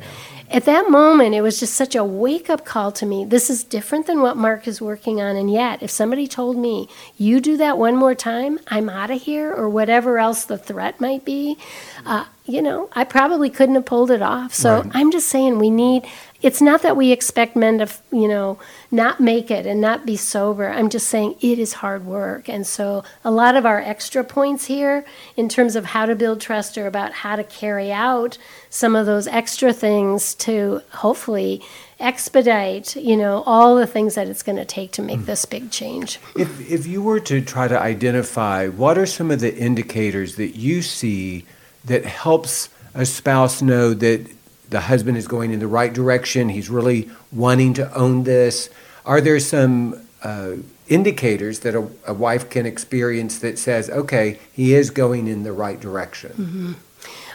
At 0.53 0.65
that 0.67 0.91
moment, 0.91 1.35
it 1.35 1.41
was 1.41 1.59
just 1.59 1.75
such 1.75 1.95
a 1.95 2.05
wake 2.05 2.51
up 2.51 2.65
call 2.65 2.93
to 2.93 3.07
me. 3.07 3.25
This 3.25 3.49
is 3.49 3.65
different 3.65 4.07
than 4.07 4.21
what 4.21 4.37
Mark 4.37 4.69
is 4.69 4.81
working 4.83 5.21
on. 5.21 5.35
And 5.37 5.51
yet, 5.51 5.83
if 5.83 5.91
somebody 5.91 6.27
told 6.27 6.57
me, 6.57 6.89
you 7.17 7.41
do 7.41 7.57
that 7.57 7.79
one 7.79 7.97
more 7.97 8.15
time, 8.15 8.59
I'm 8.69 8.91
out 8.91 9.11
of 9.11 9.23
here, 9.23 9.53
or 9.53 9.69
whatever 9.69 10.19
else 10.19 10.45
the 10.45 10.59
threat 10.59 11.01
might 11.01 11.25
be, 11.25 11.57
uh, 12.05 12.27
you 12.45 12.61
know, 12.61 12.91
I 12.93 13.05
probably 13.05 13.49
couldn't 13.51 13.77
have 13.77 13.87
pulled 13.87 14.11
it 14.11 14.21
off. 14.21 14.53
So 14.53 14.83
Right. 14.83 14.91
I'm 14.95 15.11
just 15.11 15.29
saying 15.29 15.59
we 15.59 15.71
need, 15.71 16.05
it's 16.43 16.61
not 16.61 16.83
that 16.83 16.97
we 16.97 17.13
expect 17.13 17.55
men 17.55 17.79
to, 17.79 17.89
you 18.11 18.27
know, 18.27 18.59
not 18.91 19.21
make 19.21 19.51
it 19.51 19.65
and 19.65 19.81
not 19.81 20.05
be 20.05 20.17
sober. 20.17 20.69
I'm 20.69 20.91
just 20.91 21.07
saying 21.07 21.37
it 21.41 21.59
is 21.59 21.75
hard 21.75 22.05
work. 22.05 22.49
And 22.49 22.67
so 22.67 23.05
a 23.25 23.31
lot 23.31 23.57
of 23.57 23.65
our 23.65 23.81
extra 23.81 24.25
points 24.25 24.67
here 24.67 25.05
in 25.37 25.49
terms 25.49 25.77
of 25.77 25.87
how 25.87 26.05
to 26.07 26.17
build 26.17 26.41
trust 26.41 26.77
are 26.77 26.87
about 26.87 27.13
how 27.13 27.37
to 27.37 27.45
carry 27.45 27.93
out 27.93 28.39
some 28.71 28.97
of 28.97 29.07
those 29.07 29.27
extra 29.29 29.73
things 29.73 30.35
to 30.35 30.83
hopefully 30.91 31.63
expedite, 32.01 32.97
you 32.97 33.17
know, 33.17 33.45
all 33.47 33.77
the 33.77 33.87
things 33.87 34.17
that 34.17 34.27
it's 34.27 34.43
going 34.43 34.57
to 34.57 34.65
take 34.65 34.91
to 34.93 35.03
make 35.03 35.21
hmm. 35.21 35.25
this 35.25 35.45
big 35.45 35.71
change. 35.71 36.19
If, 36.37 36.71
if 36.71 36.87
you 36.87 37.01
were 37.01 37.21
to 37.21 37.41
try 37.41 37.69
to 37.69 37.79
identify 37.79 38.66
what 38.69 38.99
are 38.99 39.07
some 39.07 39.31
of 39.31 39.40
the 39.40 39.57
indicators 39.57 40.35
that 40.37 40.57
you 40.57 40.83
see 40.83 41.47
that 41.85 42.05
helps 42.05 42.69
a 42.95 43.07
spouse 43.07 43.62
know 43.62 43.95
that 43.95 44.29
the 44.73 44.81
husband 44.81 45.17
is 45.17 45.29
going 45.29 45.53
in 45.53 45.61
the 45.61 45.67
right 45.67 45.93
direction, 45.93 46.49
he's 46.49 46.69
really 46.69 47.09
wanting 47.31 47.75
to 47.75 47.95
own 47.95 48.25
this, 48.25 48.69
are 49.07 49.21
there 49.21 49.39
some 49.39 50.07
uh, 50.23 50.53
indicators 50.89 51.61
that 51.61 51.75
a, 51.75 51.89
a 52.07 52.15
wife 52.15 52.51
can 52.51 52.67
experience 52.67 53.39
that 53.39 53.59
says, 53.59 53.89
okay, 53.91 54.39
he 54.53 54.75
is 54.75 54.91
going 54.91 55.29
in 55.29 55.43
the 55.43 55.53
right 55.53 55.81
direction? 55.81 56.77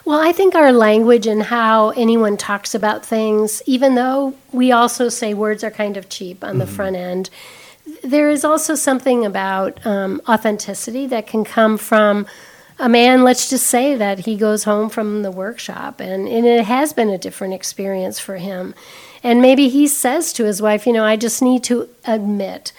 Well, 0.06 0.20
I 0.20 0.32
think 0.32 0.56
our 0.56 0.72
language 0.72 1.28
and 1.28 1.44
how 1.44 1.90
anyone 1.90 2.38
talks 2.38 2.74
about 2.74 3.06
things, 3.06 3.62
even 3.66 3.96
though 3.96 4.36
we 4.54 4.72
also 4.72 5.10
say 5.10 5.34
words 5.34 5.64
are 5.64 5.72
kind 5.72 5.98
of 5.98 6.08
cheap 6.08 6.44
on 6.44 6.60
the 6.60 6.68
front 6.68 6.96
end, 6.96 7.30
there 8.04 8.30
is 8.30 8.46
also 8.46 8.76
something 8.76 9.26
about 9.26 9.86
um, 9.86 10.22
authenticity 10.28 11.08
that 11.08 11.28
can 11.28 11.44
come 11.44 11.78
from 11.78 12.26
a 12.80 12.88
man, 12.90 13.24
let's 13.24 13.50
just 13.50 13.68
say 13.68 13.96
that 13.96 14.20
he 14.20 14.36
goes 14.36 14.64
home 14.64 14.90
from 14.90 15.24
the 15.24 15.32
workshop 15.32 16.00
and, 16.00 16.28
and 16.28 16.46
it 16.46 16.66
has 16.66 16.94
been 16.94 17.10
a 17.10 17.18
different 17.18 17.54
experience 17.54 18.20
for 18.20 18.38
him. 18.38 18.76
And 19.24 19.42
maybe 19.42 19.70
he 19.70 19.88
says 19.88 20.32
to 20.34 20.46
his 20.46 20.62
wife, 20.62 20.86
you 20.86 20.94
know, 20.94 21.04
I 21.04 21.16
just 21.16 21.42
need 21.42 21.64
to 21.66 21.90
admit 22.06 22.72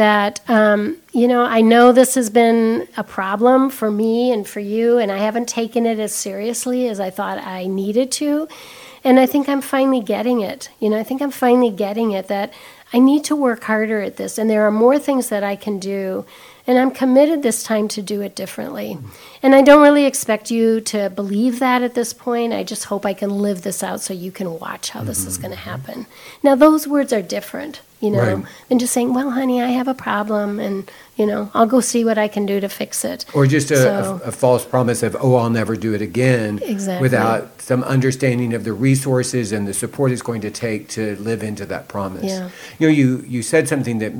that 0.00 0.40
um, 0.48 0.96
you 1.12 1.28
know 1.28 1.42
I 1.42 1.60
know 1.60 1.92
this 1.92 2.14
has 2.14 2.30
been 2.30 2.88
a 2.96 3.04
problem 3.04 3.68
for 3.68 3.90
me 3.90 4.32
and 4.32 4.48
for 4.48 4.60
you, 4.60 4.96
and 4.96 5.12
I 5.12 5.18
haven't 5.18 5.46
taken 5.46 5.84
it 5.84 5.98
as 5.98 6.14
seriously 6.14 6.88
as 6.88 7.00
I 7.00 7.10
thought 7.10 7.38
I 7.38 7.66
needed 7.66 8.10
to. 8.12 8.48
And 9.04 9.20
I 9.20 9.26
think 9.26 9.46
I'm 9.48 9.60
finally 9.60 10.00
getting 10.00 10.40
it. 10.40 10.70
You 10.78 10.88
know, 10.90 10.98
I 10.98 11.02
think 11.02 11.20
I'm 11.20 11.30
finally 11.30 11.70
getting 11.70 12.12
it 12.12 12.28
that 12.28 12.52
I 12.92 12.98
need 12.98 13.24
to 13.24 13.36
work 13.36 13.64
harder 13.64 14.00
at 14.00 14.16
this, 14.16 14.38
and 14.38 14.48
there 14.48 14.66
are 14.66 14.70
more 14.70 14.98
things 14.98 15.28
that 15.28 15.44
I 15.44 15.54
can 15.54 15.78
do. 15.78 16.24
And 16.70 16.78
I'm 16.78 16.92
committed 16.92 17.42
this 17.42 17.64
time 17.64 17.88
to 17.88 18.00
do 18.00 18.20
it 18.20 18.36
differently. 18.36 18.96
And 19.42 19.56
I 19.56 19.60
don't 19.60 19.82
really 19.82 20.04
expect 20.04 20.52
you 20.52 20.80
to 20.82 21.10
believe 21.10 21.58
that 21.58 21.82
at 21.82 21.96
this 21.96 22.12
point. 22.12 22.52
I 22.52 22.62
just 22.62 22.84
hope 22.84 23.04
I 23.04 23.12
can 23.12 23.42
live 23.42 23.62
this 23.62 23.82
out 23.82 24.02
so 24.02 24.14
you 24.14 24.30
can 24.30 24.56
watch 24.56 24.90
how 24.90 25.02
this 25.02 25.26
is 25.26 25.34
mm-hmm. 25.34 25.42
going 25.42 25.54
to 25.54 25.60
happen. 25.62 26.06
Now, 26.44 26.54
those 26.54 26.86
words 26.86 27.12
are 27.12 27.22
different, 27.22 27.80
you 27.98 28.12
know, 28.12 28.36
Right. 28.36 28.44
than 28.68 28.78
just 28.78 28.92
saying, 28.92 29.12
well, 29.12 29.32
honey, 29.32 29.60
I 29.60 29.70
have 29.70 29.88
a 29.88 29.94
problem 29.94 30.60
and, 30.60 30.88
you 31.16 31.26
know, 31.26 31.50
I'll 31.54 31.66
go 31.66 31.80
see 31.80 32.04
what 32.04 32.18
I 32.18 32.28
can 32.28 32.46
do 32.46 32.60
to 32.60 32.68
fix 32.68 33.04
it. 33.04 33.24
Or 33.34 33.48
just 33.48 33.72
a, 33.72 33.76
So- 33.76 34.20
a, 34.24 34.28
a 34.28 34.30
false 34.30 34.64
promise 34.64 35.02
of, 35.02 35.16
oh, 35.18 35.34
I'll 35.34 35.50
never 35.50 35.74
do 35.74 35.92
it 35.92 36.00
again. 36.00 36.60
Exactly. 36.62 37.02
Without 37.02 37.60
some 37.60 37.82
understanding 37.82 38.54
of 38.54 38.62
the 38.62 38.72
resources 38.72 39.50
and 39.50 39.66
the 39.66 39.74
support 39.74 40.12
it's 40.12 40.22
going 40.22 40.42
to 40.42 40.52
take 40.52 40.86
to 40.90 41.16
live 41.16 41.42
into 41.42 41.66
that 41.66 41.88
promise. 41.88 42.26
Yeah. 42.26 42.48
You 42.78 42.86
know, 42.86 42.92
you, 42.92 43.24
you 43.26 43.42
said 43.42 43.66
something 43.66 43.98
that 43.98 44.12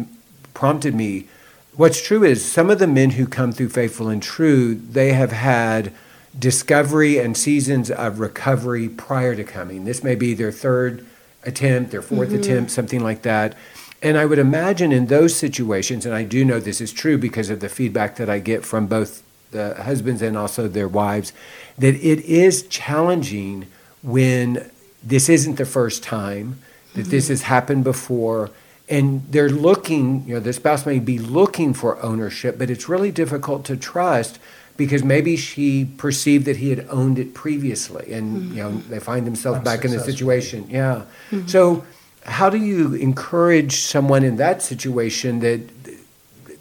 prompted 0.53 0.97
me. 0.97 1.29
What's 1.77 2.03
true 2.03 2.25
is 2.25 2.45
some 2.45 2.69
of 2.69 2.79
the 2.79 2.87
men 2.87 3.11
who 3.11 3.27
come 3.27 3.53
through 3.53 3.69
Faithful 3.69 4.09
and 4.09 4.23
True, 4.23 4.75
they 4.75 5.13
have 5.13 5.33
had 5.33 5.93
discovery 6.39 7.19
and 7.19 7.37
seasons 7.37 7.91
of 7.91 8.21
recovery 8.21 8.89
prior 8.89 9.35
to 9.35 9.45
coming. 9.45 9.85
This 9.85 10.03
may 10.03 10.15
be 10.15 10.35
their 10.35 10.53
third 10.53 11.07
attempt, 11.45 11.91
their 11.91 12.03
4th 12.03 12.27
mm-hmm. 12.27 12.35
attempt, 12.37 12.71
something 12.71 13.01
like 13.03 13.23
that. 13.23 13.57
And 14.03 14.17
I 14.17 14.27
would 14.27 14.39
imagine 14.39 14.93
in 14.93 15.07
those 15.07 15.35
situations, 15.37 16.07
and 16.07 16.15
I 16.15 16.25
do 16.25 16.45
know 16.45 16.59
this 16.59 16.81
is 16.81 16.93
true 16.93 17.19
because 17.19 17.51
of 17.51 17.61
the 17.61 17.69
feedback 17.69 18.17
that 18.17 18.31
I 18.31 18.39
get 18.39 18.65
from 18.65 18.87
both 18.87 19.23
the 19.51 19.75
husbands 19.83 20.23
and 20.23 20.37
also 20.37 20.69
their 20.69 20.89
wives, 20.89 21.33
that 21.77 21.95
it 21.95 22.21
is 22.25 22.67
challenging 22.69 23.67
when 24.03 24.71
this 25.03 25.29
isn't 25.29 25.57
the 25.57 25.67
first 25.67 26.03
time, 26.03 26.61
that 26.95 27.07
this 27.07 27.25
mm-hmm. 27.25 27.33
has 27.33 27.43
happened 27.43 27.85
before, 27.85 28.51
and 28.91 29.23
they're 29.31 29.49
looking, 29.49 30.25
you 30.27 30.35
know, 30.35 30.41
the 30.41 30.53
spouse 30.53 30.85
may 30.85 30.99
be 30.99 31.19
looking 31.19 31.73
for 31.73 32.03
ownership, 32.03 32.59
but 32.59 32.69
it's 32.69 32.89
really 32.89 33.13
difficult 33.13 33.65
to 33.67 33.77
trust 33.77 34.41
because 34.77 35.05
maybe 35.05 35.37
she 35.37 35.85
perceived 35.85 36.45
that 36.47 36.57
he 36.57 36.71
had 36.71 36.87
owned 36.91 37.19
it 37.19 37.35
previously 37.35 38.13
and 38.13 38.55
you 38.55 38.63
know 38.63 38.71
mm-hmm. 38.71 38.91
they 38.91 38.99
find 38.99 39.27
themselves 39.27 39.61
back 39.61 39.85
in 39.85 39.91
the 39.91 40.01
situation. 40.01 40.67
Yeah. 40.69 41.03
Mm-hmm. 41.31 41.47
So 41.47 41.85
how 42.25 42.51
do 42.51 42.57
you 42.57 42.95
encourage 42.95 43.77
someone 43.77 44.25
in 44.25 44.37
that 44.37 44.63
situation 44.63 45.41
that 45.41 45.61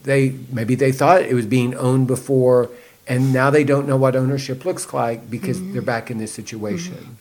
they 0.03 0.35
maybe 0.51 0.75
they 0.75 0.91
thought 0.91 1.21
it 1.21 1.33
was 1.33 1.45
being 1.45 1.73
owned 1.75 2.07
before 2.07 2.69
and 3.07 3.33
now 3.33 3.49
they 3.49 3.63
don't 3.63 3.87
know 3.87 3.97
what 3.97 4.15
ownership 4.15 4.65
looks 4.65 4.93
like 4.93 5.29
because 5.29 5.59
they're 5.59 5.81
mm-hmm. 5.81 5.85
back 5.85 6.11
in 6.11 6.17
this 6.17 6.33
situation? 6.33 7.17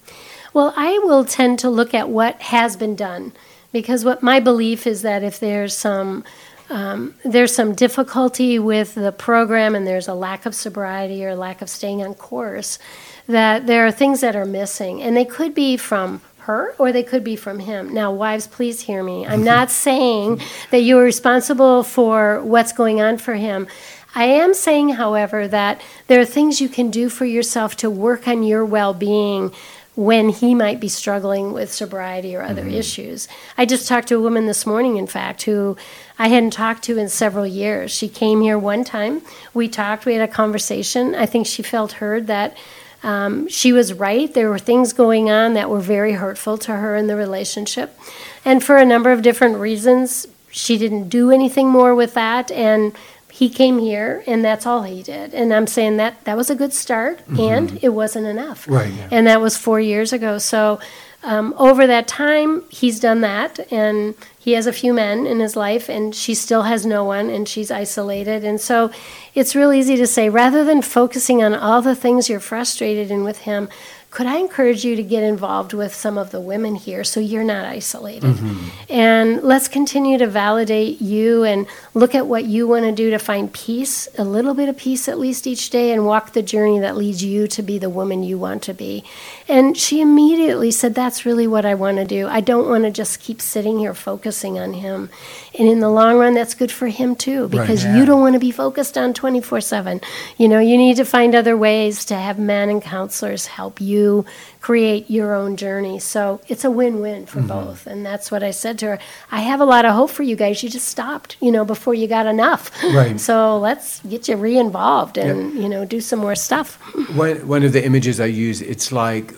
Well, 0.53 0.75
I 0.77 0.99
will 0.99 1.25
tend 1.25 1.61
to 1.61 1.71
look 1.71 1.95
at 1.95 2.09
what 2.09 2.41
has 2.43 2.77
been 2.77 2.97
done 2.97 3.33
because 3.73 4.05
what 4.05 4.23
my 4.23 4.41
belief 4.41 4.87
is 4.87 5.03
that 5.03 5.23
if 5.23 5.39
there's 5.41 5.77
some 5.77 6.25
um, 6.71 7.15
there's 7.25 7.55
some 7.55 7.75
difficulty 7.75 8.59
with 8.59 8.95
the 8.95 9.13
program 9.13 9.75
and 9.75 9.87
there's 9.87 10.09
a 10.09 10.15
lack 10.15 10.45
of 10.45 10.55
sobriety 10.55 11.25
or 11.25 11.35
lack 11.35 11.63
of 11.63 11.71
staying 11.71 12.03
on 12.03 12.15
course, 12.15 12.79
that 13.27 13.67
there 13.67 13.87
are 13.87 13.91
things 13.91 14.21
that 14.21 14.37
are 14.37 14.45
missing. 14.45 15.01
And 15.01 15.17
they 15.17 15.25
could 15.25 15.55
be 15.55 15.77
from 15.77 16.21
her 16.41 16.75
or 16.79 16.93
they 16.93 17.03
could 17.03 17.25
be 17.25 17.37
from 17.37 17.61
him. 17.61 17.93
Now, 17.93 18.13
wives, 18.13 18.47
please 18.47 18.83
hear 18.83 19.03
me. 19.03 19.27
I'm 19.27 19.45
not 19.45 19.71
saying 19.71 20.41
that 20.71 20.81
you 20.81 20.99
are 20.99 21.05
responsible 21.05 21.83
for 21.83 22.43
what's 22.43 22.73
going 22.73 23.01
on 23.01 23.19
for 23.19 23.35
him. 23.35 23.67
I 24.15 24.25
am 24.25 24.55
saying, 24.55 24.91
however, 24.91 25.47
that 25.49 25.81
there 26.07 26.21
are 26.21 26.25
things 26.25 26.61
you 26.61 26.69
can 26.69 26.91
do 26.91 27.09
for 27.09 27.25
yourself 27.25 27.77
to 27.77 27.91
work 27.91 28.27
on 28.27 28.43
your 28.43 28.65
well 28.65 28.95
being 28.95 29.53
when 29.99 30.29
he 30.29 30.55
might 30.55 30.79
be 30.79 30.87
struggling 30.87 31.53
with 31.53 31.73
sobriety 31.73 32.37
or 32.37 32.41
other 32.41 32.63
mm-hmm. 32.63 32.75
issues. 32.75 33.27
I 33.57 33.67
just 33.67 33.89
talked 33.89 34.07
to 34.09 34.15
a 34.15 34.21
woman 34.21 34.47
this 34.47 34.65
morning, 34.65 34.97
in 34.97 35.09
fact, 35.09 35.43
who 35.43 35.77
I 36.21 36.29
hadn't 36.29 36.53
talked 36.53 36.85
to 36.85 36.99
in 36.99 37.09
several 37.09 37.45
years. 37.45 37.91
She 37.91 38.09
came 38.09 38.41
here 38.41 38.57
one 38.57 38.85
time. 38.85 39.23
We 39.55 39.67
talked, 39.67 40.07
we 40.07 40.15
had 40.15 40.23
a 40.23 40.33
conversation. 40.33 41.17
I 41.17 41.27
think 41.27 41.49
she 41.49 41.65
felt 41.65 41.95
heard 41.95 42.29
that 42.29 42.57
um, 43.03 43.49
she 43.49 43.73
was 43.73 43.93
right. 43.93 44.33
There 44.33 44.51
were 44.51 44.61
things 44.61 44.93
going 44.93 45.31
on 45.31 45.55
that 45.55 45.69
were 45.69 45.81
very 45.81 46.13
hurtful 46.13 46.59
to 46.59 46.77
her 46.77 46.95
in 46.95 47.09
the 47.09 47.17
relationship. 47.17 47.99
And 48.45 48.63
for 48.63 48.77
a 48.77 48.85
number 48.85 49.11
of 49.11 49.23
different 49.23 49.57
reasons, 49.57 50.29
she 50.49 50.79
didn't 50.79 51.09
do 51.09 51.33
anything 51.33 51.71
more 51.71 51.97
with 51.97 52.15
that. 52.15 52.53
And 52.53 52.93
he 53.31 53.49
came 53.49 53.79
here 53.79 54.23
and 54.27 54.45
that's 54.45 54.67
all 54.67 54.83
he 54.83 55.03
did 55.03 55.35
and 55.35 55.53
i'm 55.53 55.67
saying 55.67 55.97
that 55.97 56.23
that 56.25 56.37
was 56.37 56.51
a 56.51 56.55
good 56.55 56.73
start 56.73 57.19
mm-hmm. 57.19 57.41
and 57.41 57.85
it 57.85 57.91
wasn't 57.91 58.27
enough 58.27 58.67
right 58.69 58.93
yeah. 58.93 59.09
and 59.11 59.27
that 59.27 59.41
was 59.41 59.57
four 59.57 59.81
years 59.81 60.13
ago 60.13 60.39
so 60.39 60.81
um, 61.25 61.53
over 61.59 61.87
that 61.87 62.07
time 62.07 62.63
he's 62.71 63.01
done 63.01 63.23
that 63.23 63.71
and 63.73 64.15
he 64.39 64.53
has 64.53 64.67
a 64.67 64.73
few 64.73 64.95
men 64.95 65.27
in 65.27 65.41
his 65.41 65.57
life 65.57 65.89
and 65.89 66.15
she 66.15 66.33
still 66.33 66.63
has 66.63 66.87
no 66.87 67.05
one 67.05 67.29
and 67.29 67.49
she's 67.49 67.71
isolated 67.71 68.45
and 68.45 68.61
so 68.61 68.91
it's 69.35 69.55
real 69.55 69.73
easy 69.73 69.97
to 69.97 70.07
say 70.07 70.29
rather 70.29 70.65
than 70.65 70.81
focusing 70.81 71.43
on 71.43 71.55
all 71.55 71.83
the 71.83 71.97
things 71.97 72.29
you're 72.29 72.41
frustrated 72.41 73.11
in 73.11 73.25
with 73.25 73.39
him 73.39 73.69
could 74.11 74.27
I 74.27 74.39
encourage 74.39 74.87
you 74.87 74.97
to 74.97 75.03
get 75.03 75.23
involved 75.23 75.75
with 75.75 75.95
some 75.95 76.17
of 76.17 76.31
the 76.31 76.41
women 76.41 76.77
here 76.77 77.05
so 77.05 77.21
you're 77.21 77.45
not 77.45 77.67
isolated? 77.67 78.23
Mm-hmm. 78.23 78.69
And 78.89 79.43
let's 79.43 79.69
continue 79.69 80.17
to 80.17 80.27
validate 80.27 81.03
you 81.03 81.45
and 81.45 81.67
look 81.93 82.15
at 82.15 82.27
what 82.27 82.47
you 82.47 82.67
want 82.67 82.87
to 82.87 82.93
do 82.93 83.11
to 83.11 83.19
find 83.19 83.53
peace, 83.53 84.09
a 84.17 84.25
little 84.25 84.55
bit 84.55 84.71
of 84.71 84.79
peace 84.79 85.09
at 85.09 85.19
least 85.19 85.47
each 85.47 85.69
day, 85.69 85.93
and 85.93 86.07
walk 86.07 86.33
the 86.33 86.43
journey 86.43 86.79
that 86.79 86.97
leads 86.97 87.23
you 87.23 87.47
to 87.49 87.63
be 87.63 87.79
the 87.79 87.91
woman 87.91 88.23
you 88.23 88.39
want 88.39 88.63
to 88.63 88.73
be. 88.73 89.05
And 89.47 89.77
she 89.77 90.01
immediately 90.01 90.71
said, 90.71 90.95
That's 90.95 91.27
really 91.27 91.47
what 91.47 91.67
I 91.67 91.75
want 91.75 91.99
to 91.99 92.07
do. 92.07 92.29
I 92.29 92.41
don't 92.41 92.69
want 92.69 92.85
to 92.85 92.91
just 92.91 93.21
keep 93.21 93.43
sitting 93.43 93.79
here 93.79 93.95
focusing 93.95 94.59
on 94.59 94.73
him. 94.73 95.11
And 95.59 95.69
in 95.69 95.81
the 95.81 95.91
long 95.91 96.17
run, 96.17 96.33
that's 96.33 96.55
good 96.55 96.73
for 96.73 96.89
him 96.89 97.15
too, 97.15 97.49
because 97.49 97.85
right, 97.85 97.93
yeah. 97.93 98.01
you 98.01 98.07
don't 98.07 98.21
want 98.23 98.35
to 98.35 98.41
be 98.41 98.53
focused 98.53 98.97
on 98.97 99.13
24 99.13 99.61
7. 99.61 100.01
You 100.39 100.49
know, 100.49 100.61
you 100.61 100.79
need 100.79 100.97
to 100.97 101.05
find 101.05 101.35
other 101.35 101.59
ways 101.59 102.07
to 102.07 102.15
have 102.15 102.39
men 102.39 102.71
and 102.71 102.81
counselors 102.81 103.47
help 103.47 103.83
you 103.83 103.98
you 103.99 104.25
create 104.61 105.11
your 105.11 105.35
own 105.35 105.57
journey. 105.57 105.99
So 105.99 106.41
it's 106.49 106.65
a 106.65 106.71
win 106.71 107.01
win 107.01 107.27
for 107.27 107.39
mm-hmm. 107.39 107.49
both. 107.49 107.87
And 107.87 108.05
that's 108.05 108.31
what 108.31 108.43
I 108.43 108.51
said 108.51 108.79
to 108.81 108.87
her. 108.87 108.99
I 109.31 109.41
have 109.41 109.61
a 109.61 109.65
lot 109.65 109.85
of 109.85 109.95
hope 109.95 110.11
for 110.11 110.23
you 110.23 110.37
guys. 110.37 110.63
You 110.63 110.69
just 110.69 110.89
stopped, 110.89 111.37
you 111.41 111.51
know, 111.51 111.65
before 111.65 111.95
you 111.95 112.07
got 112.07 112.27
enough. 112.27 112.71
Right. 112.83 113.19
So 113.29 113.59
let's 113.59 114.01
get 114.01 114.29
you 114.29 114.37
re 114.37 114.57
involved 114.57 115.19
and, 115.19 115.53
yep. 115.53 115.63
you 115.63 115.69
know, 115.69 115.85
do 115.85 116.01
some 116.01 116.21
more 116.21 116.35
stuff. 116.35 116.77
One, 117.15 117.47
one 117.47 117.63
of 117.63 117.73
the 117.73 117.85
images 117.85 118.21
I 118.21 118.27
use, 118.27 118.63
it's 118.63 118.91
like 118.91 119.35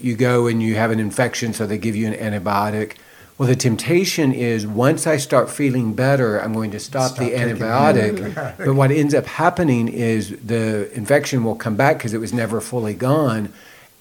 you 0.00 0.14
go 0.16 0.46
and 0.46 0.62
you 0.62 0.76
have 0.76 0.90
an 0.90 1.00
infection, 1.00 1.52
so 1.52 1.66
they 1.66 1.78
give 1.78 1.96
you 1.96 2.06
an 2.06 2.14
antibiotic. 2.14 2.96
Well, 3.36 3.48
the 3.48 3.56
temptation 3.56 4.32
is 4.32 4.66
once 4.66 5.06
I 5.06 5.16
start 5.16 5.50
feeling 5.50 5.94
better, 5.94 6.38
I'm 6.38 6.52
going 6.52 6.70
to 6.70 6.80
stop, 6.80 7.12
stop 7.12 7.18
the 7.18 7.32
antibiotic. 7.32 8.56
but 8.58 8.74
what 8.74 8.90
ends 8.92 9.14
up 9.14 9.26
happening 9.26 9.88
is 9.88 10.30
the 10.38 10.92
infection 10.96 11.42
will 11.42 11.56
come 11.56 11.76
back 11.76 11.98
because 11.98 12.14
it 12.14 12.20
was 12.20 12.32
never 12.32 12.60
fully 12.60 12.94
gone 12.94 13.52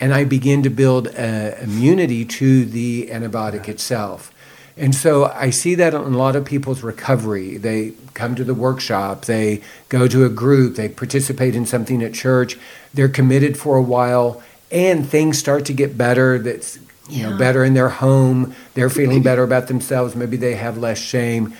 and 0.03 0.13
I 0.13 0.25
begin 0.25 0.63
to 0.63 0.69
build 0.69 1.07
uh, 1.07 1.51
immunity 1.61 2.25
to 2.25 2.65
the 2.65 3.07
antibiotic 3.07 3.69
itself. 3.69 4.33
And 4.75 4.93
so 4.93 5.27
I 5.27 5.49
see 5.49 5.75
that 5.75 5.93
in 5.93 6.01
a 6.01 6.17
lot 6.17 6.35
of 6.35 6.43
people's 6.43 6.83
recovery. 6.83 7.55
They 7.55 7.93
come 8.13 8.35
to 8.35 8.43
the 8.43 8.53
workshop, 8.53 9.23
they 9.23 9.61
go 9.87 10.09
to 10.09 10.25
a 10.25 10.29
group, 10.29 10.75
they 10.75 10.89
participate 10.89 11.55
in 11.55 11.65
something 11.65 12.03
at 12.03 12.13
church, 12.13 12.57
they're 12.93 13.07
committed 13.07 13.57
for 13.57 13.77
a 13.77 13.81
while, 13.81 14.43
and 14.69 15.07
things 15.07 15.37
start 15.37 15.63
to 15.67 15.73
get 15.73 15.97
better. 15.97 16.37
That's 16.37 16.79
you 17.07 17.19
yeah. 17.19 17.29
know 17.29 17.37
better 17.37 17.63
in 17.63 17.73
their 17.73 17.87
home. 17.87 18.53
They're 18.73 18.89
feeling 18.89 19.23
better 19.29 19.43
about 19.43 19.69
themselves. 19.69 20.17
Maybe 20.17 20.35
they 20.35 20.55
have 20.55 20.77
less 20.77 20.97
shame, 20.97 21.53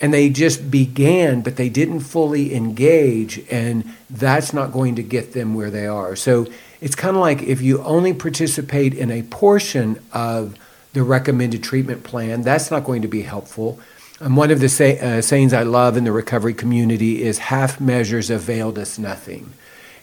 and 0.00 0.14
they 0.14 0.30
just 0.30 0.70
began, 0.70 1.42
but 1.42 1.56
they 1.56 1.68
didn't 1.68 2.00
fully 2.00 2.54
engage, 2.54 3.44
and 3.50 3.84
that's 4.08 4.52
not 4.52 4.72
going 4.72 4.94
to 4.96 5.02
get 5.02 5.32
them 5.32 5.54
where 5.54 5.70
they 5.70 5.86
are. 5.86 6.16
So 6.16 6.46
it's 6.80 6.94
kind 6.94 7.16
of 7.16 7.20
like 7.20 7.42
if 7.42 7.60
you 7.60 7.82
only 7.82 8.14
participate 8.14 8.94
in 8.94 9.10
a 9.10 9.22
portion 9.24 10.00
of 10.12 10.56
the 10.94 11.02
recommended 11.02 11.62
treatment 11.62 12.02
plan, 12.02 12.42
that's 12.42 12.70
not 12.70 12.84
going 12.84 13.02
to 13.02 13.08
be 13.08 13.22
helpful. 13.22 13.78
And 14.20 14.36
one 14.36 14.50
of 14.50 14.60
the 14.60 14.68
say, 14.68 14.98
uh, 14.98 15.20
sayings 15.20 15.52
I 15.52 15.62
love 15.62 15.96
in 15.96 16.04
the 16.04 16.12
recovery 16.12 16.54
community 16.54 17.22
is 17.22 17.38
half 17.38 17.80
measures 17.80 18.30
availed 18.30 18.78
us 18.78 18.98
nothing. 18.98 19.52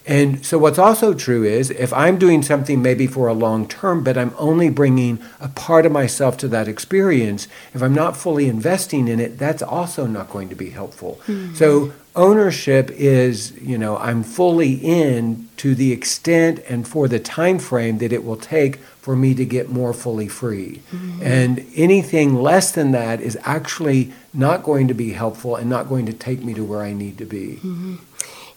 And 0.08 0.44
so, 0.44 0.58
what's 0.58 0.78
also 0.78 1.12
true 1.12 1.44
is 1.44 1.70
if 1.70 1.92
I'm 1.92 2.18
doing 2.18 2.42
something 2.42 2.80
maybe 2.80 3.06
for 3.06 3.28
a 3.28 3.34
long 3.34 3.68
term, 3.68 4.02
but 4.02 4.16
I'm 4.16 4.34
only 4.38 4.70
bringing 4.70 5.22
a 5.38 5.48
part 5.48 5.84
of 5.84 5.92
myself 5.92 6.38
to 6.38 6.48
that 6.48 6.66
experience, 6.66 7.46
if 7.74 7.82
I'm 7.82 7.94
not 7.94 8.16
fully 8.16 8.48
investing 8.48 9.06
in 9.06 9.20
it, 9.20 9.38
that's 9.38 9.62
also 9.62 10.06
not 10.06 10.30
going 10.30 10.48
to 10.48 10.54
be 10.54 10.70
helpful. 10.70 11.20
Mm-hmm. 11.26 11.54
So, 11.54 11.92
ownership 12.16 12.90
is, 12.90 13.52
you 13.60 13.76
know, 13.76 13.98
I'm 13.98 14.22
fully 14.22 14.74
in 14.76 15.50
to 15.58 15.74
the 15.74 15.92
extent 15.92 16.60
and 16.68 16.88
for 16.88 17.06
the 17.06 17.20
time 17.20 17.58
frame 17.58 17.98
that 17.98 18.10
it 18.10 18.24
will 18.24 18.36
take 18.36 18.76
for 18.76 19.14
me 19.14 19.34
to 19.34 19.44
get 19.44 19.68
more 19.68 19.92
fully 19.92 20.28
free. 20.28 20.80
Mm-hmm. 20.90 21.22
And 21.22 21.66
anything 21.76 22.34
less 22.34 22.72
than 22.72 22.92
that 22.92 23.20
is 23.20 23.38
actually 23.42 24.12
not 24.32 24.62
going 24.62 24.88
to 24.88 24.94
be 24.94 25.12
helpful 25.12 25.56
and 25.56 25.68
not 25.68 25.88
going 25.88 26.06
to 26.06 26.12
take 26.12 26.42
me 26.42 26.54
to 26.54 26.64
where 26.64 26.82
I 26.82 26.92
need 26.92 27.18
to 27.18 27.26
be. 27.26 27.56
Mm-hmm. 27.56 27.96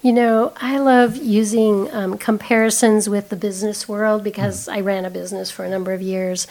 You 0.02 0.14
know, 0.14 0.52
I 0.58 0.80
love 0.80 1.18
using 1.18 1.92
um, 1.94 2.18
comparisons 2.18 3.08
with 3.08 3.30
the 3.30 3.36
business 3.36 3.88
world 3.88 4.24
because 4.24 4.68
mm. 4.68 4.74
I 4.74 4.82
ran 4.82 5.06
a 5.06 5.12
business 5.12 5.52
for 5.52 5.64
a 5.64 5.70
number 5.70 5.94
of 5.94 6.02
years. 6.02 6.48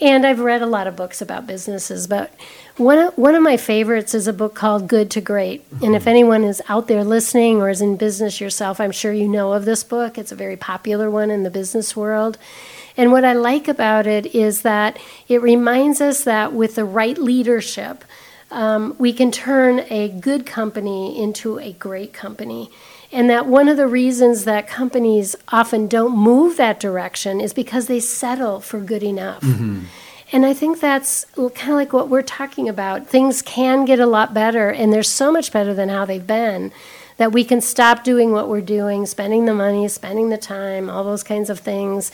And 0.00 0.26
I've 0.26 0.40
read 0.40 0.62
a 0.62 0.66
lot 0.66 0.86
of 0.86 0.96
books 0.96 1.20
about 1.20 1.46
businesses, 1.46 2.06
but 2.06 2.32
one 2.76 2.98
of, 2.98 3.18
one 3.18 3.34
of 3.34 3.42
my 3.42 3.56
favorites 3.56 4.14
is 4.14 4.28
a 4.28 4.32
book 4.32 4.54
called 4.54 4.88
Good 4.88 5.10
to 5.12 5.20
Great. 5.20 5.68
Mm-hmm. 5.70 5.84
And 5.84 5.94
if 5.96 6.02
mm-hmm. 6.02 6.08
anyone 6.08 6.44
is 6.44 6.62
out 6.68 6.86
there 6.86 7.02
listening 7.02 7.60
or 7.60 7.68
is 7.68 7.80
in 7.80 7.96
business 7.96 8.40
yourself, 8.40 8.80
I'm 8.80 8.92
sure 8.92 9.12
you 9.12 9.28
know 9.28 9.52
of 9.52 9.64
this 9.64 9.82
book. 9.82 10.16
It's 10.16 10.30
a 10.30 10.36
very 10.36 10.56
popular 10.56 11.10
one 11.10 11.30
in 11.30 11.42
the 11.42 11.50
business 11.50 11.96
world. 11.96 12.38
And 12.96 13.12
what 13.12 13.24
I 13.24 13.32
like 13.32 13.68
about 13.68 14.08
it 14.08 14.34
is 14.34 14.62
that 14.62 14.98
it 15.28 15.40
reminds 15.40 16.00
us 16.00 16.24
that 16.24 16.52
with 16.52 16.74
the 16.74 16.84
right 16.84 17.18
leadership, 17.18 18.04
um, 18.50 18.96
we 18.98 19.12
can 19.12 19.30
turn 19.30 19.80
a 19.90 20.08
good 20.08 20.46
company 20.46 21.20
into 21.20 21.58
a 21.58 21.72
great 21.72 22.12
company. 22.12 22.70
And 23.10 23.30
that 23.30 23.46
one 23.46 23.68
of 23.68 23.76
the 23.76 23.86
reasons 23.86 24.44
that 24.44 24.68
companies 24.68 25.34
often 25.48 25.86
don't 25.86 26.16
move 26.16 26.56
that 26.56 26.78
direction 26.78 27.40
is 27.40 27.52
because 27.52 27.86
they 27.86 28.00
settle 28.00 28.60
for 28.60 28.80
good 28.80 29.02
enough. 29.02 29.42
Mm-hmm. 29.42 29.84
And 30.30 30.44
I 30.44 30.52
think 30.52 30.80
that's 30.80 31.24
kind 31.34 31.70
of 31.70 31.76
like 31.76 31.94
what 31.94 32.10
we're 32.10 32.20
talking 32.20 32.68
about. 32.68 33.06
Things 33.06 33.40
can 33.40 33.86
get 33.86 33.98
a 33.98 34.06
lot 34.06 34.34
better, 34.34 34.68
and 34.68 34.92
they're 34.92 35.02
so 35.02 35.32
much 35.32 35.52
better 35.52 35.72
than 35.72 35.88
how 35.88 36.04
they've 36.04 36.26
been 36.26 36.70
that 37.16 37.32
we 37.32 37.44
can 37.44 37.60
stop 37.60 38.04
doing 38.04 38.32
what 38.32 38.48
we're 38.48 38.60
doing, 38.60 39.04
spending 39.04 39.44
the 39.44 39.54
money, 39.54 39.88
spending 39.88 40.28
the 40.28 40.38
time, 40.38 40.88
all 40.88 41.02
those 41.02 41.24
kinds 41.24 41.50
of 41.50 41.58
things, 41.58 42.12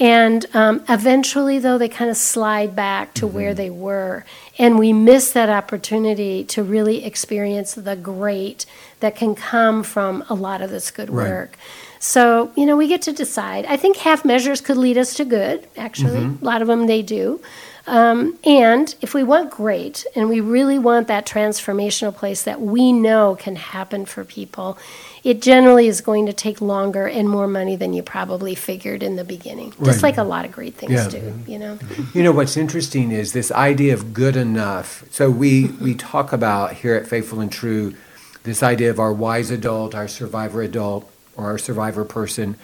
and 0.00 0.46
um, 0.54 0.82
eventually, 0.88 1.58
though, 1.58 1.76
they 1.76 1.88
kind 1.90 2.10
of 2.10 2.16
slide 2.16 2.74
back 2.74 3.12
to 3.14 3.26
mm-hmm. 3.26 3.36
where 3.36 3.54
they 3.54 3.68
were. 3.68 4.24
And 4.58 4.78
we 4.78 4.94
miss 4.94 5.32
that 5.32 5.50
opportunity 5.50 6.42
to 6.44 6.62
really 6.62 7.04
experience 7.04 7.74
the 7.74 7.96
great 7.96 8.64
that 9.00 9.14
can 9.14 9.34
come 9.34 9.82
from 9.82 10.24
a 10.30 10.34
lot 10.34 10.62
of 10.62 10.70
this 10.70 10.90
good 10.90 11.10
right. 11.10 11.28
work. 11.28 11.58
So, 12.02 12.50
you 12.56 12.64
know, 12.64 12.76
we 12.78 12.88
get 12.88 13.02
to 13.02 13.12
decide. 13.12 13.66
I 13.66 13.76
think 13.76 13.98
half 13.98 14.24
measures 14.24 14.62
could 14.62 14.78
lead 14.78 14.96
us 14.96 15.14
to 15.14 15.24
good, 15.26 15.68
actually. 15.76 16.20
Mm-hmm. 16.20 16.42
A 16.42 16.48
lot 16.48 16.62
of 16.62 16.68
them 16.68 16.86
they 16.86 17.02
do. 17.02 17.42
Um, 17.86 18.38
and 18.44 18.94
if 19.02 19.12
we 19.14 19.22
want 19.22 19.50
great 19.50 20.06
and 20.16 20.28
we 20.28 20.40
really 20.40 20.78
want 20.78 21.08
that 21.08 21.26
transformational 21.26 22.14
place 22.14 22.42
that 22.42 22.60
we 22.60 22.92
know 22.92 23.36
can 23.38 23.56
happen 23.56 24.06
for 24.06 24.24
people, 24.24 24.78
it 25.24 25.42
generally 25.42 25.88
is 25.88 26.00
going 26.00 26.24
to 26.24 26.32
take 26.32 26.62
longer 26.62 27.06
and 27.06 27.28
more 27.28 27.46
money 27.46 27.76
than 27.76 27.92
you 27.92 28.02
probably 28.02 28.54
figured 28.54 29.02
in 29.02 29.16
the 29.16 29.24
beginning. 29.24 29.70
Right. 29.70 29.86
Just 29.86 30.02
like 30.02 30.16
a 30.16 30.22
lot 30.22 30.46
of 30.46 30.52
great 30.52 30.74
things 30.74 30.92
yeah. 30.92 31.08
do, 31.08 31.34
you 31.46 31.58
know. 31.58 31.78
You 32.14 32.22
know 32.22 32.32
what's 32.32 32.56
interesting 32.56 33.10
is 33.10 33.32
this 33.32 33.52
idea 33.52 33.92
of 33.92 34.14
good 34.14 34.36
enough. 34.36 35.04
So 35.10 35.30
we 35.30 35.66
we 35.82 35.94
talk 35.94 36.32
about 36.32 36.74
here 36.74 36.94
at 36.94 37.06
Faithful 37.06 37.40
and 37.40 37.52
True 37.52 37.94
this 38.42 38.62
idea 38.62 38.88
of 38.88 38.98
our 38.98 39.12
wise 39.12 39.50
adult, 39.50 39.94
our 39.94 40.08
survivor 40.08 40.62
adult, 40.62 41.10
or 41.40 41.46
our 41.46 41.58
survivor 41.58 42.04
person. 42.04 42.56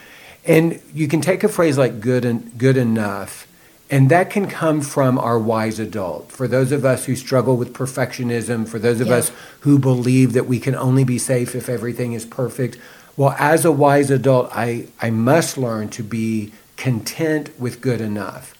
And 0.47 0.81
you 0.95 1.09
can 1.09 1.21
take 1.21 1.43
a 1.45 1.49
phrase 1.49 1.79
like 1.79 2.01
good 2.01 2.25
and 2.25 2.57
good 2.59 2.77
enough 2.77 3.47
And 3.89 4.11
that 4.11 4.31
can 4.31 4.49
come 4.49 4.81
from 4.81 5.19
our 5.19 5.39
wise 5.39 5.79
adult. 5.79 6.33
For 6.33 6.49
those 6.49 6.73
of 6.73 6.85
us 6.85 7.05
who 7.05 7.15
struggle 7.15 7.57
with 7.57 7.73
perfectionism, 7.73 8.67
for 8.67 8.81
those 8.81 9.01
of 9.01 9.09
Yeah. 9.09 9.17
us 9.17 9.31
who 9.61 9.79
believe 9.79 10.33
that 10.33 10.49
we 10.49 10.59
can 10.59 10.75
only 10.75 11.05
be 11.05 11.19
safe 11.19 11.55
if 11.55 11.69
everything 11.69 12.13
is 12.13 12.25
perfect, 12.25 12.79
well, 13.17 13.37
as 13.39 13.65
a 13.65 13.73
wise 13.73 14.11
adult, 14.11 14.51
I, 14.55 14.87
I 15.01 15.11
must 15.11 15.57
learn 15.57 15.89
to 15.91 16.03
be 16.03 16.53
content 16.77 17.51
with 17.61 17.81
good 17.81 18.01
enough. 18.01 18.55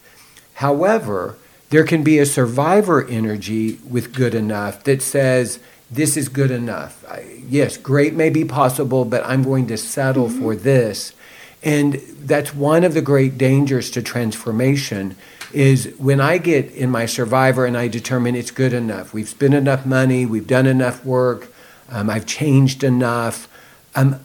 However, 0.55 1.37
there 1.71 1.85
can 1.85 2.05
be 2.05 2.19
a 2.21 2.27
survivor 2.27 3.05
energy 3.07 3.79
with 3.89 4.15
good 4.15 4.35
enough 4.35 4.85
that 4.85 5.03
says, 5.03 5.59
this 5.91 6.17
is 6.17 6.29
good 6.29 6.51
enough. 6.51 7.05
I, 7.09 7.41
yes, 7.49 7.77
great 7.77 8.15
may 8.15 8.31
be 8.31 8.45
possible, 8.45 9.05
but 9.05 9.25
I'm 9.25 9.43
going 9.43 9.67
to 9.69 9.77
settle 9.77 10.29
for 10.29 10.57
this. 10.57 11.13
And 11.63 11.95
that's 12.21 12.55
one 12.55 12.85
of 12.85 12.95
the 12.95 13.03
great 13.03 13.39
dangers 13.39 13.91
to 13.93 14.03
transformation 14.03 15.17
is 15.53 15.95
when 15.99 16.21
I 16.21 16.39
get 16.39 16.71
in 16.73 16.91
my 16.91 17.07
survivor 17.07 17.65
and 17.65 17.77
I 17.77 17.89
determine 17.89 18.35
it's 18.35 18.51
good 18.51 18.73
enough. 18.73 19.15
We've 19.15 19.29
spent 19.29 19.55
enough 19.55 19.87
money, 19.87 20.27
we've 20.27 20.47
done 20.47 20.67
enough 20.67 21.05
work, 21.05 21.53
um, 21.89 22.11
I've 22.11 22.27
changed 22.27 22.83
enough. 22.83 23.49
Um, 23.95 24.21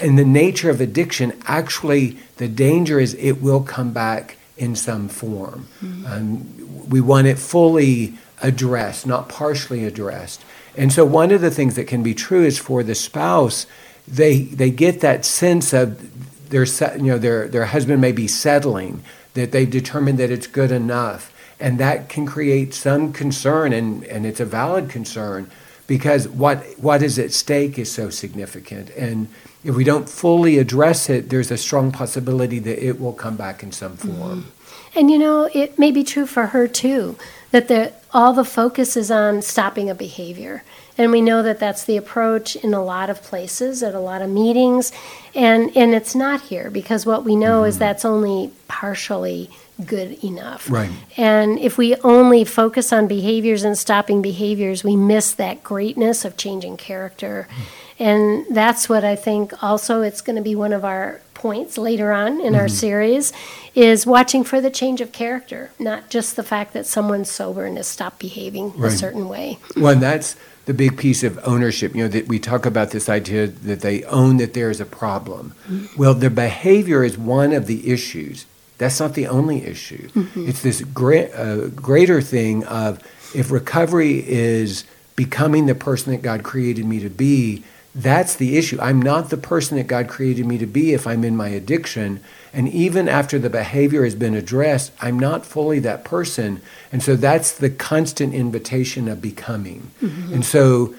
and 0.00 0.18
the 0.18 0.24
nature 0.24 0.70
of 0.70 0.80
addiction, 0.80 1.40
actually, 1.44 2.18
the 2.36 2.48
danger 2.48 2.98
is 2.98 3.14
it 3.14 3.42
will 3.42 3.62
come 3.62 3.92
back 3.92 4.36
in 4.56 4.74
some 4.74 5.08
form. 5.08 5.68
Um, 6.06 6.88
we 6.88 7.00
want 7.00 7.26
it 7.26 7.38
fully 7.38 8.14
addressed, 8.42 9.06
not 9.06 9.28
partially 9.28 9.84
addressed. 9.84 10.44
And 10.76 10.92
so, 10.92 11.04
one 11.04 11.30
of 11.30 11.40
the 11.40 11.50
things 11.50 11.76
that 11.76 11.86
can 11.86 12.02
be 12.02 12.14
true 12.14 12.44
is 12.44 12.58
for 12.58 12.82
the 12.82 12.94
spouse, 12.94 13.66
they 14.06 14.42
they 14.42 14.70
get 14.70 15.00
that 15.00 15.24
sense 15.24 15.72
of 15.72 16.50
their 16.50 16.64
you 16.96 17.12
know 17.12 17.18
their 17.18 17.48
their 17.48 17.66
husband 17.66 18.00
may 18.00 18.12
be 18.12 18.28
settling, 18.28 19.02
that 19.34 19.52
they've 19.52 19.70
determined 19.70 20.18
that 20.18 20.30
it's 20.30 20.46
good 20.46 20.72
enough, 20.72 21.32
and 21.60 21.78
that 21.78 22.08
can 22.08 22.26
create 22.26 22.74
some 22.74 23.12
concern, 23.12 23.72
and 23.72 24.04
and 24.04 24.26
it's 24.26 24.40
a 24.40 24.44
valid 24.46 24.88
concern 24.88 25.50
because 25.86 26.28
what 26.28 26.64
what 26.78 27.02
is 27.02 27.18
at 27.18 27.32
stake 27.32 27.78
is 27.78 27.90
so 27.90 28.08
significant. 28.08 28.90
And 28.90 29.28
if 29.64 29.74
we 29.74 29.84
don't 29.84 30.08
fully 30.08 30.58
address 30.58 31.10
it 31.10 31.28
there's 31.28 31.50
a 31.50 31.58
strong 31.58 31.92
possibility 31.92 32.58
that 32.60 32.84
it 32.84 33.00
will 33.00 33.12
come 33.12 33.36
back 33.36 33.62
in 33.62 33.72
some 33.72 33.96
form. 33.96 34.42
Mm-hmm. 34.42 34.98
And 34.98 35.10
you 35.10 35.18
know, 35.18 35.50
it 35.52 35.78
may 35.78 35.90
be 35.90 36.04
true 36.04 36.26
for 36.26 36.48
her 36.48 36.68
too, 36.68 37.16
that 37.50 37.68
the, 37.68 37.92
all 38.14 38.32
the 38.32 38.44
focus 38.44 38.96
is 38.96 39.10
on 39.10 39.42
stopping 39.42 39.88
a 39.88 39.94
behavior. 39.94 40.62
And 40.98 41.10
we 41.10 41.22
know 41.22 41.42
that 41.42 41.58
that's 41.58 41.84
the 41.84 41.96
approach 41.96 42.54
in 42.56 42.74
a 42.74 42.84
lot 42.84 43.08
of 43.08 43.22
places, 43.22 43.82
at 43.82 43.94
a 43.94 44.00
lot 44.00 44.20
of 44.20 44.28
meetings. 44.28 44.92
And, 45.34 45.74
and 45.74 45.94
it's 45.94 46.14
not 46.14 46.42
here 46.42 46.70
because 46.70 47.06
what 47.06 47.24
we 47.24 47.34
know 47.34 47.64
is 47.64 47.74
mm-hmm. 47.74 47.80
that's 47.80 48.04
only 48.04 48.52
partially 48.68 49.50
good 49.86 50.22
enough. 50.22 50.70
Right. 50.70 50.90
And 51.16 51.58
if 51.58 51.78
we 51.78 51.96
only 51.96 52.44
focus 52.44 52.92
on 52.92 53.08
behaviors 53.08 53.64
and 53.64 53.76
stopping 53.76 54.20
behaviors, 54.20 54.84
we 54.84 54.96
miss 54.96 55.32
that 55.32 55.64
greatness 55.64 56.24
of 56.24 56.36
changing 56.36 56.76
character. 56.76 57.48
Hmm. 57.50 57.62
And 57.98 58.46
that's 58.50 58.88
what 58.88 59.04
I 59.04 59.16
think 59.16 59.62
also 59.62 60.02
it's 60.02 60.20
going 60.20 60.36
to 60.36 60.42
be 60.42 60.54
one 60.54 60.72
of 60.72 60.84
our 60.84 61.20
points 61.42 61.76
later 61.76 62.12
on 62.12 62.40
in 62.40 62.54
our 62.54 62.66
mm-hmm. 62.66 62.68
series 62.68 63.32
is 63.74 64.06
watching 64.06 64.44
for 64.44 64.60
the 64.60 64.70
change 64.70 65.00
of 65.00 65.10
character, 65.10 65.72
not 65.76 66.08
just 66.08 66.36
the 66.36 66.42
fact 66.44 66.72
that 66.72 66.86
someone's 66.86 67.28
sober 67.28 67.64
and 67.64 67.76
has 67.76 67.88
stopped 67.88 68.20
behaving 68.20 68.72
a 68.80 68.90
certain 68.92 69.28
way. 69.28 69.58
well 69.76 69.92
and 69.92 70.00
that's 70.00 70.36
the 70.66 70.72
big 70.72 70.96
piece 70.96 71.24
of 71.24 71.40
ownership 71.42 71.96
you 71.96 72.02
know 72.04 72.08
that 72.08 72.28
we 72.28 72.38
talk 72.38 72.64
about 72.64 72.92
this 72.92 73.08
idea 73.08 73.48
that 73.48 73.80
they 73.80 74.04
own 74.04 74.36
that 74.36 74.54
there 74.54 74.70
is 74.70 74.80
a 74.80 74.84
problem. 74.84 75.52
Mm-hmm. 75.68 76.00
Well 76.00 76.14
their 76.14 76.30
behavior 76.30 77.02
is 77.02 77.18
one 77.18 77.52
of 77.52 77.66
the 77.66 77.90
issues. 77.90 78.46
That's 78.78 79.00
not 79.00 79.14
the 79.14 79.26
only 79.26 79.64
issue. 79.64 80.08
Mm-hmm. 80.10 80.48
It's 80.48 80.62
this 80.62 80.80
great, 80.82 81.32
uh, 81.34 81.68
greater 81.68 82.22
thing 82.22 82.64
of 82.66 83.00
if 83.34 83.50
recovery 83.50 84.24
is 84.28 84.84
becoming 85.16 85.66
the 85.66 85.74
person 85.74 86.12
that 86.12 86.22
god 86.22 86.44
created 86.44 86.84
me 86.84 87.00
to 87.00 87.10
be 87.10 87.64
that's 87.94 88.36
the 88.36 88.56
issue. 88.56 88.78
I'm 88.80 89.02
not 89.02 89.30
the 89.30 89.36
person 89.36 89.76
that 89.76 89.86
god 89.86 90.08
created 90.08 90.46
me 90.46 90.58
to 90.58 90.66
be 90.66 90.94
if 90.94 91.06
i'm 91.06 91.24
in 91.24 91.36
my 91.36 91.48
addiction. 91.48 92.20
And 92.54 92.68
even 92.68 93.08
after 93.08 93.38
the 93.38 93.50
behavior 93.50 94.04
has 94.04 94.14
been 94.14 94.34
addressed 94.34 94.92
i'm 95.00 95.18
not 95.18 95.44
fully 95.44 95.78
that 95.80 96.04
person. 96.04 96.62
And 96.90 97.02
so 97.02 97.16
that's 97.16 97.52
the 97.52 97.70
constant 97.70 98.34
invitation 98.34 99.08
of 99.08 99.20
becoming. 99.20 99.90
Mm-hmm. 100.02 100.34
And 100.34 100.44
so 100.44 100.94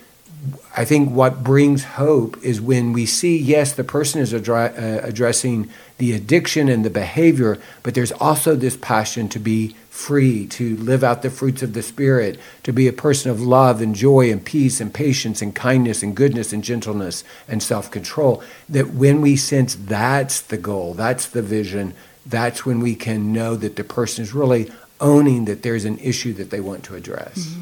I 0.76 0.84
think 0.84 1.12
what 1.12 1.44
brings 1.44 1.84
hope 1.84 2.38
is 2.44 2.60
when 2.60 2.92
we 2.92 3.06
see, 3.06 3.38
yes, 3.38 3.74
the 3.74 3.84
person 3.84 4.22
is 4.22 4.34
uh, 4.34 5.02
addressing 5.04 5.70
the 6.00 6.14
addiction 6.14 6.68
and 6.68 6.84
the 6.84 6.90
behavior, 6.90 7.60
but 7.82 7.94
there's 7.94 8.12
also 8.14 8.56
this 8.56 8.76
passion 8.76 9.30
to 9.30 9.40
be 9.40 9.76
free, 9.90 10.48
to 10.48 10.76
live 10.78 11.04
out 11.04 11.22
the 11.22 11.30
fruits 11.30 11.62
of 11.62 11.74
the 11.74 11.84
Spirit, 11.84 12.40
to 12.64 12.74
be 12.74 12.88
a 12.88 12.94
person 12.94 13.30
of 13.30 13.42
love 13.42 13.80
and 13.80 13.96
joy 13.96 14.32
and 14.32 14.44
peace 14.44 14.82
and 14.82 14.94
patience 14.94 15.42
and 15.42 15.56
kindness 15.56 16.02
and 16.02 16.16
goodness 16.16 16.52
and 16.52 16.64
gentleness 16.64 17.24
and 17.48 17.62
self 17.62 17.92
control. 17.92 18.44
That 18.68 18.90
when 18.90 19.22
we 19.22 19.36
sense 19.38 19.76
that's 19.76 20.42
the 20.42 20.58
goal, 20.58 20.94
that's 20.96 21.28
the 21.28 21.44
vision, 21.44 21.94
that's 22.26 22.66
when 22.66 22.80
we 22.80 22.96
can 22.96 23.32
know 23.32 23.56
that 23.56 23.76
the 23.76 23.84
person 23.84 24.24
is 24.24 24.34
really 24.34 24.72
owning 25.00 25.46
that 25.46 25.62
there's 25.62 25.86
an 25.86 26.00
issue 26.00 26.34
that 26.34 26.50
they 26.50 26.60
want 26.60 26.84
to 26.86 26.96
address. 26.96 27.56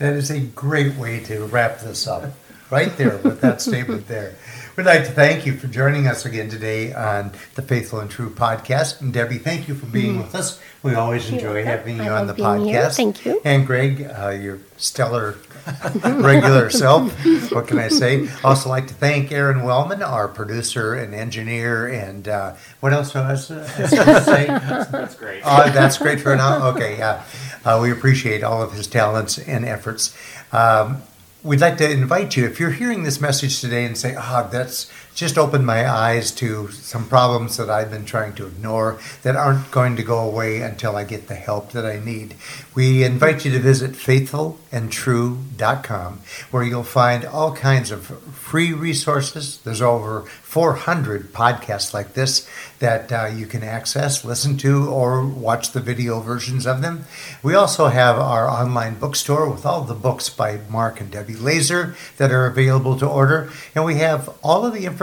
That 0.00 0.14
is 0.14 0.30
a 0.30 0.40
great 0.40 0.96
way 0.96 1.20
to 1.24 1.44
wrap 1.44 1.80
this 1.80 2.06
up, 2.06 2.24
right 2.70 2.96
there 2.96 3.18
with 3.18 3.42
that 3.42 3.60
statement 3.68 4.08
there. 4.08 4.34
We'd 4.74 4.86
like 4.86 5.04
to 5.04 5.10
thank 5.10 5.44
you 5.44 5.58
for 5.58 5.66
joining 5.66 6.06
us 6.06 6.24
again 6.24 6.48
today 6.48 6.94
on 6.94 7.32
the 7.54 7.60
Faithful 7.60 8.00
and 8.00 8.10
True 8.10 8.30
podcast. 8.30 9.02
And 9.02 9.12
Debbie, 9.12 9.36
thank 9.36 9.68
you 9.68 9.74
for 9.74 9.84
being 9.84 10.16
with 10.16 10.34
us. 10.34 10.58
We 10.82 10.94
always 10.94 11.28
enjoy 11.28 11.64
welcome. 11.64 11.66
having 11.66 11.96
you 11.98 12.10
on 12.10 12.26
the 12.26 12.32
love 12.40 12.60
being 12.62 12.68
here. 12.70 12.84
podcast. 12.84 12.96
Thank 12.96 13.26
you. 13.26 13.42
And 13.44 13.66
Greg, 13.66 14.00
uh, 14.18 14.30
your 14.30 14.60
stellar 14.78 15.36
regular 16.04 16.70
self. 16.70 17.12
What 17.52 17.68
can 17.68 17.78
I 17.78 17.88
say? 17.88 18.26
Also 18.42 18.70
like 18.70 18.86
to 18.86 18.94
thank 18.94 19.30
Aaron 19.30 19.62
Wellman, 19.64 20.02
our 20.02 20.26
producer 20.28 20.94
and 20.94 21.14
engineer, 21.14 21.86
and 21.88 22.26
uh, 22.26 22.54
what 22.80 22.94
else 22.94 23.12
was 23.12 23.50
I 23.50 23.66
supposed 23.66 23.92
to 23.92 24.22
say? 24.22 24.46
That's 24.46 25.14
great. 25.16 25.42
Oh, 25.44 25.70
that's 25.70 25.98
great 25.98 26.20
for 26.20 26.34
now. 26.34 26.68
Okay, 26.68 26.96
yeah. 26.96 27.22
Uh, 27.64 27.78
we 27.82 27.90
appreciate 27.90 28.42
all 28.42 28.62
of 28.62 28.72
his 28.72 28.86
talents 28.86 29.38
and 29.38 29.64
efforts. 29.64 30.16
Um, 30.52 31.02
we'd 31.42 31.60
like 31.60 31.78
to 31.78 31.90
invite 31.90 32.36
you, 32.36 32.44
if 32.46 32.60
you're 32.60 32.70
hearing 32.70 33.02
this 33.02 33.20
message 33.20 33.60
today 33.60 33.84
and 33.84 33.96
say, 33.96 34.14
ah, 34.16 34.48
that's 34.50 34.90
just 35.14 35.36
opened 35.36 35.66
my 35.66 35.86
eyes 35.88 36.30
to 36.32 36.70
some 36.70 37.08
problems 37.08 37.56
that 37.56 37.68
I've 37.68 37.90
been 37.90 38.04
trying 38.04 38.34
to 38.34 38.46
ignore 38.46 39.00
that 39.22 39.34
aren't 39.36 39.70
going 39.70 39.94
to 39.96 40.02
go 40.02 40.18
away 40.18 40.62
until 40.62 40.96
I 40.96 41.04
get 41.04 41.28
the 41.28 41.34
help 41.34 41.72
that 41.72 41.84
I 41.84 41.98
need. 41.98 42.36
We 42.74 43.04
invite 43.04 43.44
you 43.44 43.50
to 43.52 43.58
visit 43.58 43.90
faithfulandtrue.com 43.92 46.20
where 46.50 46.62
you'll 46.62 46.84
find 46.84 47.24
all 47.24 47.54
kinds 47.54 47.90
of 47.90 48.06
free 48.06 48.72
resources. 48.72 49.58
There's 49.58 49.82
over 49.82 50.22
400 50.22 51.32
podcasts 51.32 51.92
like 51.92 52.14
this 52.14 52.48
that 52.78 53.12
uh, 53.12 53.26
you 53.26 53.46
can 53.46 53.62
access, 53.62 54.24
listen 54.24 54.56
to, 54.58 54.88
or 54.88 55.26
watch 55.26 55.72
the 55.72 55.80
video 55.80 56.20
versions 56.20 56.66
of 56.66 56.82
them. 56.82 57.04
We 57.42 57.54
also 57.54 57.88
have 57.88 58.18
our 58.18 58.48
online 58.48 58.98
bookstore 58.98 59.50
with 59.50 59.66
all 59.66 59.82
the 59.82 59.94
books 59.94 60.30
by 60.30 60.60
Mark 60.68 61.00
and 61.00 61.10
Debbie 61.10 61.34
Laaser 61.34 61.96
that 62.16 62.30
are 62.32 62.46
available 62.46 62.96
to 62.98 63.06
order. 63.06 63.50
And 63.74 63.84
we 63.84 63.96
have 63.96 64.30
all 64.42 64.64
of 64.64 64.72
the 64.72 64.86
information 64.86 64.99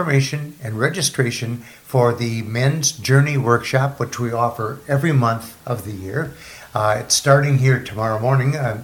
and 0.62 0.78
registration 0.78 1.58
for 1.82 2.12
the 2.12 2.42
Men's 2.42 2.92
Journey 2.92 3.36
Workshop, 3.36 3.98
which 3.98 4.18
we 4.18 4.32
offer 4.32 4.80
every 4.86 5.12
month 5.12 5.56
of 5.66 5.84
the 5.84 5.92
year. 5.92 6.34
Uh, 6.74 6.98
it's 7.00 7.14
starting 7.14 7.58
here 7.58 7.82
tomorrow 7.82 8.18
morning. 8.20 8.54
Uh, 8.54 8.82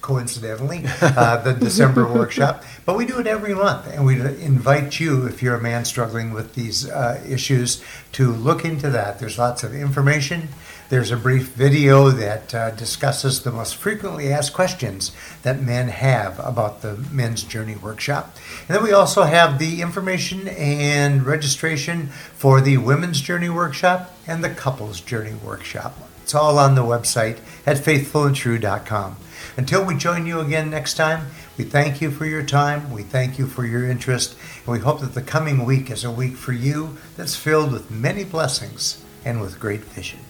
coincidentally, 0.00 0.84
uh, 1.00 1.36
the 1.38 1.52
December 1.54 2.06
workshop. 2.06 2.64
But 2.84 2.96
we 2.96 3.06
do 3.06 3.18
it 3.18 3.26
every 3.26 3.54
month, 3.54 3.86
and 3.92 4.04
we 4.04 4.20
invite 4.20 5.00
you, 5.00 5.26
if 5.26 5.42
you're 5.42 5.56
a 5.56 5.62
man 5.62 5.84
struggling 5.84 6.32
with 6.32 6.54
these 6.54 6.88
uh, 6.88 7.22
issues, 7.26 7.82
to 8.12 8.30
look 8.32 8.64
into 8.64 8.90
that. 8.90 9.18
There's 9.18 9.38
lots 9.38 9.62
of 9.62 9.74
information. 9.74 10.48
There's 10.90 11.10
a 11.10 11.16
brief 11.16 11.48
video 11.48 12.10
that 12.10 12.54
uh, 12.54 12.70
discusses 12.72 13.42
the 13.42 13.50
most 13.50 13.76
frequently 13.76 14.30
asked 14.30 14.52
questions 14.52 15.12
that 15.42 15.62
men 15.62 15.88
have 15.88 16.38
about 16.38 16.82
the 16.82 16.96
Men's 17.10 17.42
Journey 17.42 17.74
Workshop. 17.74 18.36
And 18.68 18.76
then 18.76 18.84
we 18.84 18.92
also 18.92 19.22
have 19.22 19.58
the 19.58 19.80
information 19.80 20.46
and 20.46 21.24
registration 21.24 22.08
for 22.34 22.60
the 22.60 22.76
Women's 22.76 23.22
Journey 23.22 23.48
Workshop 23.48 24.14
and 24.26 24.44
the 24.44 24.50
Couples 24.50 25.00
Journey 25.00 25.34
Workshop. 25.34 25.98
It's 26.22 26.34
all 26.34 26.58
on 26.58 26.74
the 26.74 26.82
website 26.82 27.38
at 27.66 27.78
faithfulandtrue.com. 27.78 29.16
Until 29.56 29.84
we 29.84 29.94
join 29.94 30.26
you 30.26 30.40
again 30.40 30.68
next 30.68 30.94
time, 30.94 31.28
we 31.56 31.62
thank 31.62 32.00
you 32.00 32.10
for 32.10 32.26
your 32.26 32.42
time. 32.42 32.90
We 32.90 33.04
thank 33.04 33.38
you 33.38 33.46
for 33.46 33.64
your 33.64 33.88
interest. 33.88 34.36
And 34.66 34.72
we 34.72 34.80
hope 34.80 35.00
that 35.00 35.14
the 35.14 35.22
coming 35.22 35.64
week 35.64 35.90
is 35.90 36.02
a 36.02 36.10
week 36.10 36.34
for 36.34 36.52
you 36.52 36.98
that's 37.16 37.36
filled 37.36 37.70
with 37.70 37.90
many 37.90 38.24
blessings 38.24 39.04
and 39.24 39.40
with 39.40 39.60
great 39.60 39.82
vision. 39.82 40.23